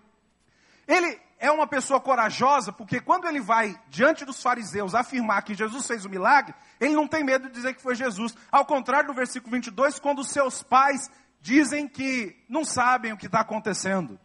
Ele 0.87 1.21
é 1.39 1.51
uma 1.51 1.67
pessoa 1.67 2.01
corajosa, 2.01 2.73
porque 2.73 3.01
quando 3.01 3.27
ele 3.27 3.41
vai 3.41 3.79
diante 3.89 4.25
dos 4.25 4.43
fariseus 4.43 4.95
afirmar 4.95 5.43
que 5.43 5.55
Jesus 5.55 5.87
fez 5.87 6.05
o 6.05 6.09
milagre, 6.11 6.55
ele 6.79 6.95
não 6.95 7.09
tem 7.09 7.25
medo 7.25 7.49
de 7.49 7.55
dizer 7.55 7.75
que 7.75 7.83
foi 7.83 7.95
Jesus. 7.95 8.35
Ao 8.53 8.65
contrário 8.65 9.09
do 9.09 9.15
versículo 9.15 9.53
22, 9.53 9.99
quando 9.99 10.23
seus 10.23 10.63
pais 10.63 11.11
dizem 11.41 11.89
que 11.89 12.37
não 12.49 12.65
sabem 12.65 13.13
o 13.13 13.17
que 13.17 13.27
está 13.27 13.41
acontecendo. 13.41 14.19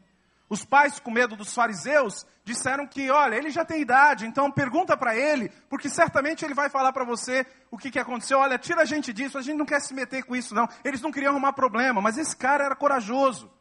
Os 0.47 0.63
pais, 0.63 0.99
com 0.99 1.09
medo 1.09 1.35
dos 1.35 1.53
fariseus, 1.53 2.25
disseram 2.43 2.85
que, 2.85 3.09
olha, 3.09 3.35
ele 3.35 3.49
já 3.49 3.65
tem 3.65 3.81
idade, 3.81 4.27
então 4.27 4.51
pergunta 4.51 4.95
para 4.95 5.15
ele, 5.15 5.49
porque 5.67 5.89
certamente 5.89 6.45
ele 6.45 6.53
vai 6.53 6.69
falar 6.69 6.93
para 6.93 7.03
você 7.03 7.45
o 7.71 7.77
que, 7.77 7.89
que 7.89 7.97
aconteceu. 7.97 8.37
Olha, 8.37 8.59
tira 8.59 8.83
a 8.83 8.85
gente 8.85 9.11
disso, 9.11 9.37
a 9.37 9.41
gente 9.41 9.57
não 9.57 9.65
quer 9.65 9.81
se 9.81 9.93
meter 9.93 10.23
com 10.23 10.35
isso, 10.35 10.53
não. 10.53 10.69
Eles 10.83 11.01
não 11.01 11.11
queriam 11.11 11.31
arrumar 11.31 11.53
problema, 11.53 11.99
mas 11.99 12.17
esse 12.17 12.35
cara 12.35 12.63
era 12.63 12.75
corajoso. 12.75 13.51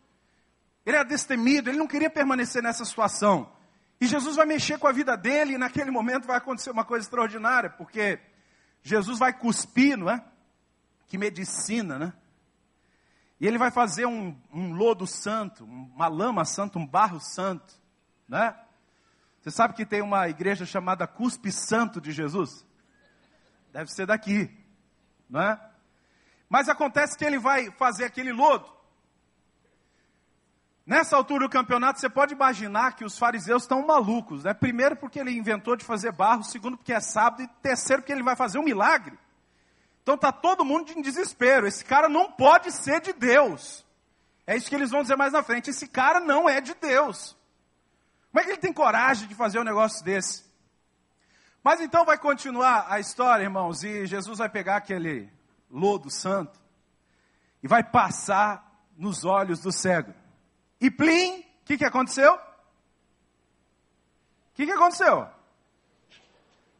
Ele 0.84 0.96
era 0.96 1.04
destemido, 1.04 1.70
ele 1.70 1.78
não 1.78 1.86
queria 1.86 2.10
permanecer 2.10 2.62
nessa 2.62 2.84
situação. 2.84 3.50
E 3.98 4.06
Jesus 4.06 4.36
vai 4.36 4.44
mexer 4.44 4.78
com 4.78 4.86
a 4.86 4.92
vida 4.92 5.16
dele, 5.16 5.54
e 5.54 5.58
naquele 5.58 5.90
momento 5.90 6.26
vai 6.26 6.36
acontecer 6.36 6.70
uma 6.70 6.84
coisa 6.84 7.06
extraordinária, 7.06 7.70
porque 7.70 8.20
Jesus 8.82 9.18
vai 9.18 9.32
cuspir, 9.32 9.96
não 9.96 10.10
é? 10.10 10.22
Que 11.06 11.16
medicina, 11.16 11.98
né? 11.98 12.12
E 13.44 13.46
ele 13.46 13.58
vai 13.58 13.70
fazer 13.70 14.06
um, 14.06 14.34
um 14.50 14.72
lodo 14.72 15.06
santo, 15.06 15.66
uma 15.66 16.08
lama 16.08 16.46
santa, 16.46 16.78
um 16.78 16.86
barro 16.86 17.20
santo, 17.20 17.74
né? 18.26 18.58
Você 19.38 19.50
sabe 19.50 19.74
que 19.74 19.84
tem 19.84 20.00
uma 20.00 20.26
igreja 20.30 20.64
chamada 20.64 21.06
Cuspe 21.06 21.52
Santo 21.52 22.00
de 22.00 22.10
Jesus? 22.10 22.64
Deve 23.70 23.90
ser 23.90 24.06
daqui, 24.06 24.50
não 25.28 25.42
é? 25.42 25.60
Mas 26.48 26.70
acontece 26.70 27.18
que 27.18 27.24
ele 27.26 27.38
vai 27.38 27.70
fazer 27.72 28.06
aquele 28.06 28.32
lodo. 28.32 28.66
Nessa 30.86 31.14
altura 31.14 31.46
do 31.46 31.52
campeonato, 31.52 32.00
você 32.00 32.08
pode 32.08 32.32
imaginar 32.32 32.96
que 32.96 33.04
os 33.04 33.18
fariseus 33.18 33.64
estão 33.64 33.86
malucos, 33.86 34.42
né? 34.44 34.54
Primeiro, 34.54 34.96
porque 34.96 35.20
ele 35.20 35.36
inventou 35.36 35.76
de 35.76 35.84
fazer 35.84 36.12
barro, 36.12 36.44
segundo, 36.44 36.78
porque 36.78 36.94
é 36.94 37.00
sábado, 37.00 37.42
e 37.42 37.48
terceiro, 37.60 38.00
porque 38.00 38.12
ele 38.12 38.22
vai 38.22 38.36
fazer 38.36 38.58
um 38.58 38.64
milagre. 38.64 39.18
Então 40.04 40.16
está 40.16 40.30
todo 40.30 40.66
mundo 40.66 40.92
em 40.92 41.00
desespero. 41.00 41.66
Esse 41.66 41.82
cara 41.82 42.10
não 42.10 42.30
pode 42.30 42.70
ser 42.70 43.00
de 43.00 43.14
Deus. 43.14 43.82
É 44.46 44.54
isso 44.54 44.68
que 44.68 44.74
eles 44.74 44.90
vão 44.90 45.00
dizer 45.00 45.16
mais 45.16 45.32
na 45.32 45.42
frente. 45.42 45.70
Esse 45.70 45.88
cara 45.88 46.20
não 46.20 46.46
é 46.46 46.60
de 46.60 46.74
Deus. 46.74 47.34
Como 48.30 48.40
é 48.40 48.44
que 48.44 48.50
ele 48.50 48.60
tem 48.60 48.72
coragem 48.72 49.26
de 49.26 49.34
fazer 49.34 49.58
um 49.58 49.64
negócio 49.64 50.04
desse? 50.04 50.44
Mas 51.62 51.80
então 51.80 52.04
vai 52.04 52.18
continuar 52.18 52.84
a 52.90 53.00
história, 53.00 53.44
irmãos, 53.44 53.82
e 53.82 54.04
Jesus 54.04 54.38
vai 54.38 54.50
pegar 54.50 54.76
aquele 54.76 55.32
lodo 55.70 56.10
santo 56.10 56.60
e 57.62 57.66
vai 57.66 57.82
passar 57.82 58.78
nos 58.98 59.24
olhos 59.24 59.60
do 59.60 59.72
cego. 59.72 60.12
E 60.78 60.90
plim, 60.90 61.40
o 61.40 61.64
que, 61.64 61.78
que 61.78 61.84
aconteceu? 61.86 62.34
O 62.34 62.40
que, 64.52 64.66
que 64.66 64.72
aconteceu? 64.72 65.26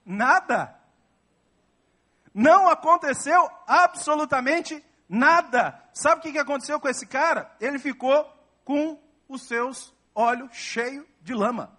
Nada. 0.04 0.78
Não 2.35 2.69
aconteceu 2.69 3.49
absolutamente 3.64 4.85
nada. 5.09 5.81
Sabe 5.95 6.19
o 6.29 6.33
que, 6.33 6.38
aconteceu 6.38 6.81
com 6.81 6.88
esse 6.88 7.07
cara? 7.07 7.55
Ele 7.61 7.79
ficou 7.79 8.29
com 8.64 9.00
os 9.29 9.47
seus 9.47 9.95
olhos 10.12 10.53
cheios 10.53 11.07
de 11.23 11.33
lama. 11.33 11.73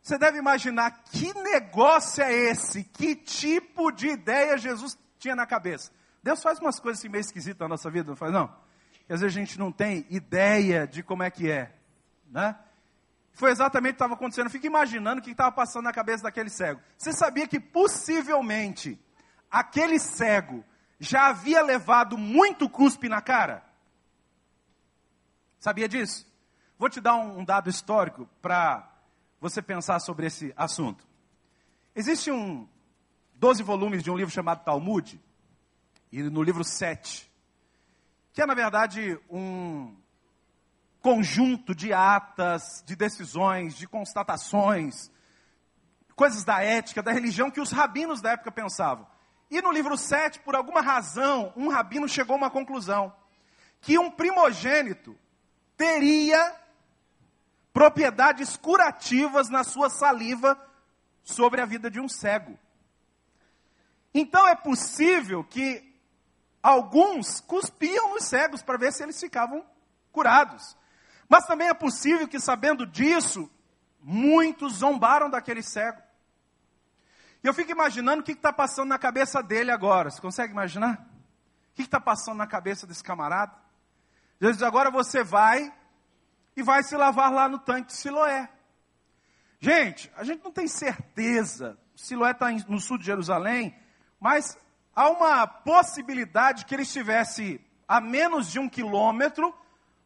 Você 0.00 0.16
deve 0.16 0.38
imaginar 0.38 1.02
que 1.04 1.34
negócio 1.34 2.22
é 2.22 2.32
esse? 2.32 2.84
Que 2.84 3.14
tipo 3.14 3.92
de 3.92 4.08
ideia 4.08 4.56
Jesus 4.56 4.98
tinha 5.18 5.36
na 5.36 5.46
cabeça? 5.46 5.92
Deus 6.22 6.42
faz 6.42 6.58
umas 6.58 6.80
coisas 6.80 6.98
assim 6.98 7.08
meio 7.08 7.20
esquisitas 7.20 7.60
na 7.60 7.68
nossa 7.68 7.90
vida, 7.90 8.08
não 8.08 8.16
faz 8.16 8.32
não? 8.32 8.50
às 9.12 9.20
vezes 9.20 9.36
a 9.36 9.40
gente 9.40 9.58
não 9.58 9.72
tem 9.72 10.06
ideia 10.08 10.86
de 10.86 11.02
como 11.02 11.22
é 11.22 11.30
que 11.30 11.50
é, 11.50 11.74
né? 12.30 12.56
Foi 13.32 13.50
exatamente 13.50 13.92
o 13.92 13.94
que 13.94 13.96
estava 13.96 14.14
acontecendo. 14.14 14.50
Fica 14.50 14.66
imaginando 14.66 15.20
o 15.20 15.24
que 15.24 15.30
estava 15.30 15.52
passando 15.52 15.84
na 15.84 15.92
cabeça 15.92 16.24
daquele 16.24 16.50
cego. 16.50 16.80
Você 16.96 17.12
sabia 17.12 17.46
que 17.46 17.58
possivelmente 17.58 19.00
aquele 19.50 19.98
cego 19.98 20.64
já 20.98 21.28
havia 21.28 21.62
levado 21.62 22.18
muito 22.18 22.68
cuspe 22.68 23.08
na 23.08 23.20
cara? 23.20 23.64
Sabia 25.58 25.88
disso? 25.88 26.26
Vou 26.78 26.88
te 26.88 27.00
dar 27.00 27.14
um, 27.16 27.44
dado 27.44 27.68
histórico 27.68 28.28
para 28.40 28.90
você 29.40 29.60
pensar 29.60 30.00
sobre 30.00 30.26
esse 30.26 30.52
assunto. 30.56 31.06
Existe 31.94 32.30
um 32.30 32.68
12 33.34 33.62
volumes 33.62 34.02
de 34.02 34.10
um 34.10 34.16
livro 34.16 34.32
chamado 34.32 34.64
Talmud, 34.64 35.20
e 36.12 36.22
no 36.22 36.42
livro 36.42 36.64
7, 36.64 37.30
que 38.32 38.42
é, 38.42 38.46
na 38.46 38.54
verdade, 38.54 39.18
um, 39.30 39.96
conjunto 41.00 41.74
de 41.74 41.92
atas, 41.92 42.82
de 42.86 42.94
decisões, 42.94 43.74
de 43.74 43.86
constatações, 43.86 45.10
coisas 46.14 46.44
da 46.44 46.62
ética, 46.62 47.02
da 47.02 47.12
religião 47.12 47.50
que 47.50 47.60
os 47.60 47.70
rabinos 47.70 48.20
da 48.20 48.32
época 48.32 48.52
pensavam. 48.52 49.06
E 49.50 49.60
no 49.62 49.72
livro 49.72 49.96
7, 49.96 50.40
por 50.40 50.54
alguma 50.54 50.80
razão, 50.80 51.52
um 51.56 51.68
rabino 51.68 52.08
chegou 52.08 52.34
a 52.34 52.38
uma 52.38 52.50
conclusão: 52.50 53.12
que 53.80 53.98
um 53.98 54.10
primogênito 54.10 55.16
teria 55.76 56.54
propriedades 57.72 58.56
curativas 58.56 59.48
na 59.48 59.64
sua 59.64 59.88
saliva 59.88 60.58
sobre 61.22 61.60
a 61.60 61.66
vida 61.66 61.90
de 61.90 61.98
um 61.98 62.08
cego. 62.08 62.58
Então 64.12 64.46
é 64.46 64.54
possível 64.54 65.42
que 65.44 65.82
alguns 66.62 67.40
cuspiam 67.40 68.10
nos 68.10 68.24
cegos 68.24 68.62
para 68.62 68.76
ver 68.76 68.92
se 68.92 69.02
eles 69.02 69.18
ficavam 69.18 69.64
curados. 70.12 70.76
Mas 71.30 71.46
também 71.46 71.68
é 71.68 71.74
possível 71.74 72.26
que, 72.26 72.40
sabendo 72.40 72.84
disso, 72.84 73.48
muitos 74.00 74.78
zombaram 74.78 75.30
daquele 75.30 75.62
cego. 75.62 76.02
E 77.42 77.46
eu 77.46 77.54
fico 77.54 77.70
imaginando 77.70 78.20
o 78.20 78.24
que 78.24 78.32
está 78.32 78.52
passando 78.52 78.88
na 78.88 78.98
cabeça 78.98 79.40
dele 79.40 79.70
agora. 79.70 80.10
Você 80.10 80.20
consegue 80.20 80.52
imaginar? 80.52 81.08
O 81.70 81.76
que 81.76 81.82
está 81.82 82.00
passando 82.00 82.38
na 82.38 82.48
cabeça 82.48 82.84
desse 82.84 83.04
camarada? 83.04 83.54
Jesus 84.40 84.58
diz: 84.58 84.66
agora 84.66 84.90
você 84.90 85.22
vai 85.22 85.72
e 86.56 86.64
vai 86.64 86.82
se 86.82 86.96
lavar 86.96 87.32
lá 87.32 87.48
no 87.48 87.60
tanque 87.60 87.86
de 87.86 87.92
Siloé. 87.94 88.48
Gente, 89.60 90.10
a 90.16 90.24
gente 90.24 90.42
não 90.42 90.50
tem 90.50 90.66
certeza. 90.66 91.78
Siloé 91.94 92.32
está 92.32 92.50
no 92.50 92.80
sul 92.80 92.98
de 92.98 93.04
Jerusalém, 93.04 93.72
mas 94.18 94.58
há 94.96 95.08
uma 95.08 95.46
possibilidade 95.46 96.64
que 96.64 96.74
ele 96.74 96.82
estivesse 96.82 97.64
a 97.86 98.00
menos 98.00 98.50
de 98.50 98.58
um 98.58 98.68
quilômetro, 98.68 99.54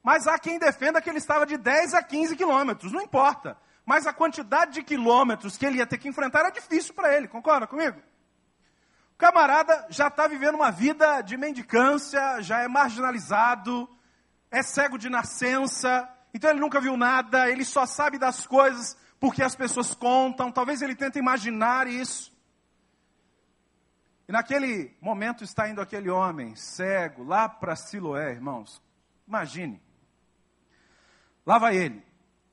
mas 0.04 0.26
há 0.26 0.38
quem 0.38 0.58
defenda 0.58 1.00
que 1.00 1.08
ele 1.08 1.16
estava 1.16 1.46
de 1.46 1.56
10 1.56 1.94
a 1.94 2.02
15 2.02 2.36
quilômetros, 2.36 2.92
não 2.92 3.00
importa. 3.00 3.56
Mas 3.86 4.06
a 4.06 4.12
quantidade 4.12 4.72
de 4.72 4.82
quilômetros 4.82 5.56
que 5.56 5.64
ele 5.64 5.78
ia 5.78 5.86
ter 5.86 5.96
que 5.96 6.06
enfrentar 6.06 6.40
era 6.40 6.50
difícil 6.50 6.92
para 6.92 7.16
ele, 7.16 7.26
concorda 7.26 7.66
comigo? 7.66 7.98
O 9.14 9.16
camarada 9.16 9.86
já 9.88 10.08
está 10.08 10.26
vivendo 10.26 10.56
uma 10.56 10.70
vida 10.70 11.22
de 11.22 11.38
mendicância, 11.38 12.42
já 12.42 12.60
é 12.60 12.68
marginalizado, 12.68 13.88
é 14.50 14.62
cego 14.62 14.98
de 14.98 15.08
nascença, 15.08 16.06
então 16.34 16.50
ele 16.50 16.60
nunca 16.60 16.82
viu 16.82 16.98
nada, 16.98 17.48
ele 17.48 17.64
só 17.64 17.86
sabe 17.86 18.18
das 18.18 18.46
coisas 18.46 18.98
porque 19.18 19.42
as 19.42 19.54
pessoas 19.54 19.94
contam, 19.94 20.52
talvez 20.52 20.82
ele 20.82 20.94
tente 20.94 21.18
imaginar 21.18 21.86
isso. 21.86 22.30
E 24.28 24.32
naquele 24.32 24.94
momento 25.00 25.44
está 25.44 25.66
indo 25.66 25.80
aquele 25.80 26.10
homem 26.10 26.54
cego 26.56 27.22
lá 27.22 27.48
para 27.48 27.74
Siloé, 27.74 28.32
irmãos. 28.32 28.82
Imagine. 29.26 29.83
Lá 31.46 31.58
vai 31.58 31.76
ele. 31.76 32.02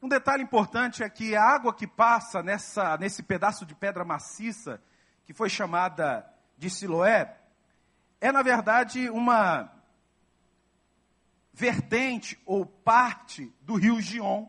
Um 0.01 0.07
detalhe 0.07 0.43
importante 0.43 1.03
é 1.03 1.09
que 1.09 1.35
a 1.35 1.43
água 1.43 1.73
que 1.73 1.87
passa 1.87 2.41
nessa, 2.41 2.97
nesse 2.97 3.23
pedaço 3.23 3.65
de 3.65 3.75
pedra 3.75 4.03
maciça, 4.03 4.81
que 5.25 5.33
foi 5.33 5.49
chamada 5.49 6.27
de 6.57 6.69
Siloé, 6.69 7.37
é 8.19 8.31
na 8.31 8.41
verdade 8.41 9.09
uma 9.09 9.71
vertente 11.53 12.41
ou 12.45 12.65
parte 12.65 13.53
do 13.61 13.75
rio 13.75 14.01
Gion, 14.01 14.47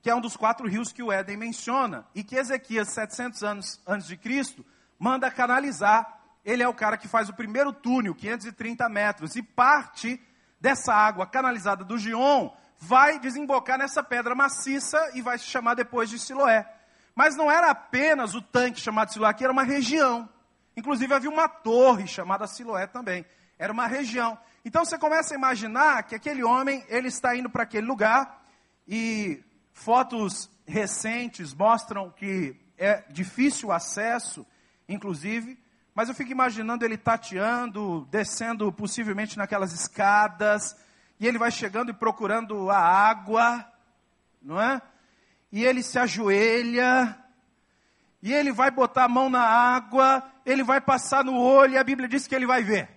que 0.00 0.10
é 0.10 0.14
um 0.14 0.20
dos 0.20 0.36
quatro 0.36 0.66
rios 0.66 0.92
que 0.92 1.02
o 1.02 1.12
Éden 1.12 1.36
menciona, 1.36 2.06
e 2.14 2.24
que 2.24 2.36
Ezequias, 2.36 2.88
700 2.88 3.42
anos 3.42 3.80
antes 3.86 4.06
de 4.06 4.16
Cristo, 4.16 4.64
manda 4.98 5.30
canalizar. 5.30 6.20
Ele 6.44 6.62
é 6.62 6.68
o 6.68 6.74
cara 6.74 6.96
que 6.96 7.08
faz 7.08 7.28
o 7.28 7.34
primeiro 7.34 7.72
túnel, 7.72 8.14
530 8.14 8.88
metros, 8.88 9.36
e 9.36 9.42
parte 9.42 10.20
dessa 10.60 10.94
água 10.94 11.26
canalizada 11.26 11.84
do 11.84 11.98
Gion 11.98 12.50
vai 12.78 13.18
desembocar 13.18 13.78
nessa 13.78 14.02
pedra 14.02 14.34
maciça 14.34 15.10
e 15.14 15.20
vai 15.20 15.38
se 15.38 15.46
chamar 15.46 15.74
depois 15.74 16.08
de 16.08 16.18
Siloé. 16.18 16.66
Mas 17.14 17.34
não 17.34 17.50
era 17.50 17.70
apenas 17.70 18.34
o 18.34 18.40
tanque 18.40 18.80
chamado 18.80 19.12
Siloé, 19.12 19.30
aqui 19.30 19.44
era 19.44 19.52
uma 19.52 19.64
região. 19.64 20.28
Inclusive 20.76 21.12
havia 21.12 21.30
uma 21.30 21.48
torre 21.48 22.06
chamada 22.06 22.46
Siloé 22.46 22.86
também. 22.86 23.26
Era 23.58 23.72
uma 23.72 23.88
região. 23.88 24.38
Então 24.64 24.84
você 24.84 24.96
começa 24.96 25.34
a 25.34 25.36
imaginar 25.36 26.04
que 26.04 26.14
aquele 26.14 26.44
homem, 26.44 26.84
ele 26.88 27.08
está 27.08 27.34
indo 27.34 27.50
para 27.50 27.64
aquele 27.64 27.86
lugar 27.86 28.44
e 28.86 29.42
fotos 29.72 30.48
recentes 30.66 31.52
mostram 31.54 32.10
que 32.10 32.54
é 32.76 33.02
difícil 33.10 33.70
o 33.70 33.72
acesso, 33.72 34.46
inclusive, 34.88 35.58
mas 35.94 36.08
eu 36.08 36.14
fico 36.14 36.30
imaginando 36.30 36.84
ele 36.84 36.96
tateando, 36.96 38.06
descendo 38.10 38.72
possivelmente 38.72 39.36
naquelas 39.36 39.72
escadas, 39.72 40.76
e 41.18 41.26
ele 41.26 41.38
vai 41.38 41.50
chegando 41.50 41.90
e 41.90 41.94
procurando 41.94 42.70
a 42.70 42.78
água, 42.78 43.66
não 44.40 44.60
é? 44.60 44.80
E 45.50 45.64
ele 45.64 45.82
se 45.82 45.98
ajoelha, 45.98 47.18
e 48.22 48.32
ele 48.32 48.52
vai 48.52 48.70
botar 48.70 49.04
a 49.04 49.08
mão 49.08 49.28
na 49.28 49.42
água, 49.42 50.22
ele 50.44 50.62
vai 50.62 50.80
passar 50.80 51.24
no 51.24 51.36
olho, 51.36 51.74
e 51.74 51.78
a 51.78 51.84
Bíblia 51.84 52.08
diz 52.08 52.26
que 52.26 52.34
ele 52.34 52.46
vai 52.46 52.62
ver. 52.62 52.88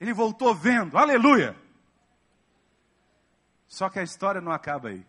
Ele 0.00 0.12
voltou 0.12 0.54
vendo, 0.54 0.96
aleluia! 0.96 1.56
Só 3.66 3.90
que 3.90 3.98
a 3.98 4.02
história 4.02 4.40
não 4.40 4.52
acaba 4.52 4.88
aí. 4.88 5.06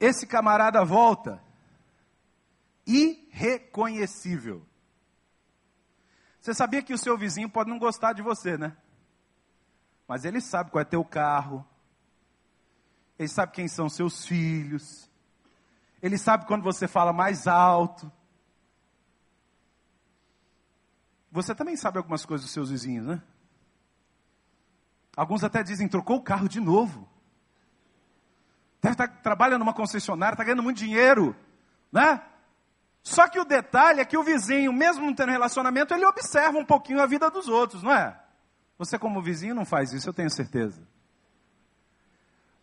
Esse 0.00 0.26
camarada 0.26 0.84
volta 0.84 1.42
irreconhecível. 2.86 4.66
Você 6.44 6.52
sabia 6.52 6.82
que 6.82 6.92
o 6.92 6.98
seu 6.98 7.16
vizinho 7.16 7.48
pode 7.48 7.70
não 7.70 7.78
gostar 7.78 8.12
de 8.12 8.20
você, 8.20 8.58
né? 8.58 8.76
Mas 10.06 10.26
ele 10.26 10.42
sabe 10.42 10.70
qual 10.70 10.82
é 10.82 10.84
teu 10.84 11.02
carro. 11.02 11.66
Ele 13.18 13.28
sabe 13.28 13.52
quem 13.52 13.66
são 13.66 13.88
seus 13.88 14.26
filhos. 14.26 15.10
Ele 16.02 16.18
sabe 16.18 16.44
quando 16.44 16.62
você 16.62 16.86
fala 16.86 17.14
mais 17.14 17.46
alto. 17.46 18.12
Você 21.32 21.54
também 21.54 21.76
sabe 21.76 21.96
algumas 21.96 22.26
coisas 22.26 22.44
dos 22.44 22.52
seus 22.52 22.68
vizinhos, 22.68 23.06
né? 23.06 23.22
Alguns 25.16 25.42
até 25.44 25.62
dizem, 25.62 25.88
trocou 25.88 26.18
o 26.18 26.22
carro 26.22 26.46
de 26.46 26.60
novo. 26.60 27.08
Deve 28.82 28.92
estar 28.92 29.08
trabalhando 29.22 29.60
numa 29.60 29.72
concessionária, 29.72 30.34
está 30.34 30.44
ganhando 30.44 30.62
muito 30.62 30.76
dinheiro, 30.76 31.34
né? 31.90 32.22
Só 33.04 33.28
que 33.28 33.38
o 33.38 33.44
detalhe 33.44 34.00
é 34.00 34.04
que 34.04 34.16
o 34.16 34.22
vizinho, 34.24 34.72
mesmo 34.72 35.04
não 35.04 35.14
tendo 35.14 35.30
relacionamento, 35.30 35.92
ele 35.92 36.06
observa 36.06 36.56
um 36.56 36.64
pouquinho 36.64 37.02
a 37.02 37.06
vida 37.06 37.30
dos 37.30 37.48
outros, 37.48 37.82
não 37.82 37.92
é? 37.92 38.18
Você, 38.78 38.98
como 38.98 39.20
vizinho, 39.20 39.54
não 39.54 39.66
faz 39.66 39.92
isso, 39.92 40.08
eu 40.08 40.14
tenho 40.14 40.30
certeza. 40.30 40.82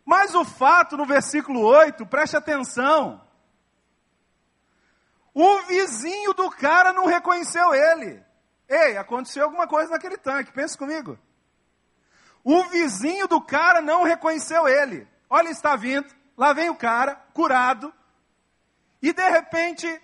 Mas 0.04 0.34
o 0.34 0.44
fato 0.44 0.96
no 0.96 1.06
versículo 1.06 1.60
8, 1.60 2.04
preste 2.06 2.36
atenção. 2.36 3.22
O 5.32 5.62
vizinho 5.62 6.34
do 6.34 6.50
cara 6.50 6.92
não 6.92 7.06
reconheceu 7.06 7.72
ele. 7.72 8.20
Ei, 8.68 8.96
aconteceu 8.96 9.44
alguma 9.44 9.68
coisa 9.68 9.92
naquele 9.92 10.16
tanque, 10.16 10.50
pense 10.50 10.76
comigo. 10.76 11.16
O 12.42 12.64
vizinho 12.64 13.28
do 13.28 13.40
cara 13.40 13.80
não 13.80 14.02
reconheceu 14.02 14.66
ele. 14.66 15.06
Olha, 15.30 15.50
está 15.50 15.76
vindo, 15.76 16.12
lá 16.36 16.52
vem 16.52 16.68
o 16.68 16.74
cara, 16.74 17.14
curado, 17.32 17.94
e 19.00 19.12
de 19.12 19.28
repente 19.30 20.02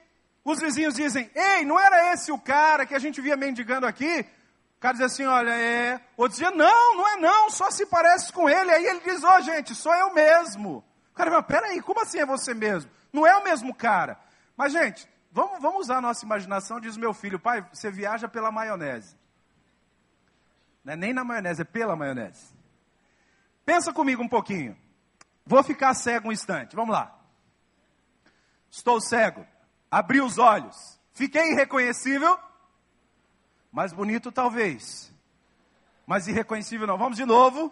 os 0.53 0.61
vizinhos 0.61 0.95
dizem: 0.95 1.31
Ei, 1.35 1.65
não 1.65 1.79
era 1.79 2.13
esse 2.13 2.31
o 2.33 2.39
cara 2.39 2.87
que 2.87 2.95
a 2.95 2.99
gente 2.99 3.21
via 3.21 3.37
mendigando 3.37 3.87
aqui? 3.87 4.27
O 4.77 4.81
cara 4.81 4.95
diz 4.95 5.03
assim: 5.03 5.25
Olha, 5.25 5.51
é. 5.51 6.01
Outro 6.17 6.39
dizia: 6.39 6.51
Não, 6.51 6.97
não 6.97 7.09
é 7.09 7.17
não, 7.17 7.51
só 7.51 7.71
se 7.71 7.87
parece 7.87 8.33
com 8.33 8.49
ele. 8.49 8.71
Aí 8.71 8.87
ele 8.87 9.01
diz: 9.01 9.23
Ó, 9.25 9.37
oh, 9.37 9.41
gente, 9.41 9.75
sou 9.75 9.95
eu 9.95 10.13
mesmo. 10.13 10.85
O 11.13 11.15
cara 11.15 11.31
fala: 11.31 11.43
Peraí, 11.43 11.81
como 11.81 12.01
assim 12.01 12.19
é 12.19 12.27
você 12.27 12.55
mesmo? 12.55 12.91
Não 13.13 13.27
é 13.27 13.37
o 13.37 13.45
mesmo 13.45 13.75
cara. 13.75 14.19
Mas, 14.57 14.73
gente, 14.73 15.09
Vamos, 15.31 15.61
vamos 15.61 15.81
usar 15.81 15.99
a 15.99 16.01
nossa 16.01 16.25
imaginação, 16.25 16.81
diz 16.81 16.97
meu 16.97 17.13
filho, 17.13 17.39
pai, 17.39 17.67
você 17.73 17.91
viaja 17.91 18.29
pela 18.29 18.51
maionese. 18.51 19.17
Não 20.83 20.95
é 20.95 20.97
nem 20.97 21.13
na 21.13 21.23
maionese, 21.23 21.63
é 21.63 21.65
pela 21.65 21.95
maionese. 21.95 22.53
Pensa 23.65 23.93
comigo 23.93 24.23
um 24.23 24.29
pouquinho. 24.29 24.77
Vou 25.45 25.63
ficar 25.63 25.95
cego 25.95 26.29
um 26.29 26.33
instante, 26.33 26.75
vamos 26.75 26.95
lá. 26.95 27.17
Estou 28.71 29.01
cego, 29.01 29.47
abri 29.91 30.21
os 30.21 30.39
olhos, 30.39 30.99
fiquei 31.13 31.53
irreconhecível, 31.53 32.39
mas 33.73 33.93
bonito 33.93 34.33
talvez. 34.33 35.13
Mas 36.07 36.27
irreconhecível 36.27 36.87
não. 36.87 36.97
Vamos 36.97 37.19
de 37.19 37.27
novo. 37.27 37.71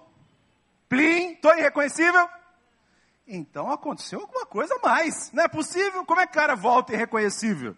Plim, 0.89 1.33
estou 1.33 1.57
irreconhecível? 1.57 2.29
Então 3.27 3.71
aconteceu 3.71 4.21
alguma 4.21 4.45
coisa 4.45 4.75
a 4.75 4.87
mais. 4.87 5.33
Não 5.33 5.43
é 5.43 5.49
possível? 5.49 6.05
Como 6.05 6.21
é 6.21 6.27
que 6.27 6.33
o 6.33 6.41
cara 6.41 6.55
volta 6.55 6.93
irreconhecível? 6.93 7.75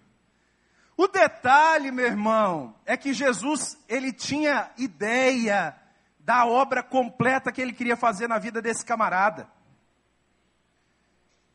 O 0.97 1.07
detalhe, 1.07 1.93
meu 1.93 2.07
irmão, 2.07 2.75
é 2.85 2.97
que 2.97 3.13
Jesus, 3.13 3.79
ele 3.89 4.13
tinha 4.13 4.69
ideia 4.77 5.77
da 6.19 6.45
obra 6.45 6.83
completa 6.83 7.53
que 7.53 7.63
ele 7.63 7.73
queria 7.73 7.97
fazer 7.97 8.29
na 8.29 8.39
vida 8.39 8.61
desse 8.61 8.85
camarada. 8.85 9.49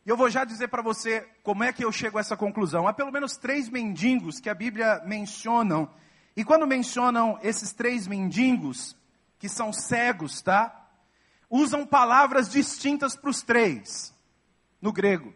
E 0.06 0.10
eu 0.10 0.18
vou 0.18 0.30
já 0.30 0.44
dizer 0.44 0.68
para 0.68 0.82
você 0.82 1.22
como 1.44 1.63
é 1.63 1.72
que 1.72 1.86
eu 1.86 1.92
chego 1.92 2.18
a 2.18 2.22
essa 2.22 2.36
conclusão. 2.36 2.88
Há 2.88 2.94
pelo 2.94 3.12
menos 3.12 3.38
três 3.38 3.70
mendigos 3.70 4.39
que 4.39 4.50
a 4.50 4.54
Bíblia 4.54 5.02
mencionam. 5.06 5.89
E 6.36 6.44
quando 6.44 6.68
mencionam 6.68 7.39
esses 7.42 7.72
três 7.72 8.06
mendigos, 8.06 8.98
que 9.39 9.48
são 9.48 9.72
cegos, 9.72 10.42
tá? 10.42 10.88
Usam 11.50 11.86
palavras 11.86 12.50
distintas 12.50 13.16
para 13.16 13.30
os 13.30 13.42
três, 13.42 14.13
no 14.82 14.92
grego. 14.92 15.34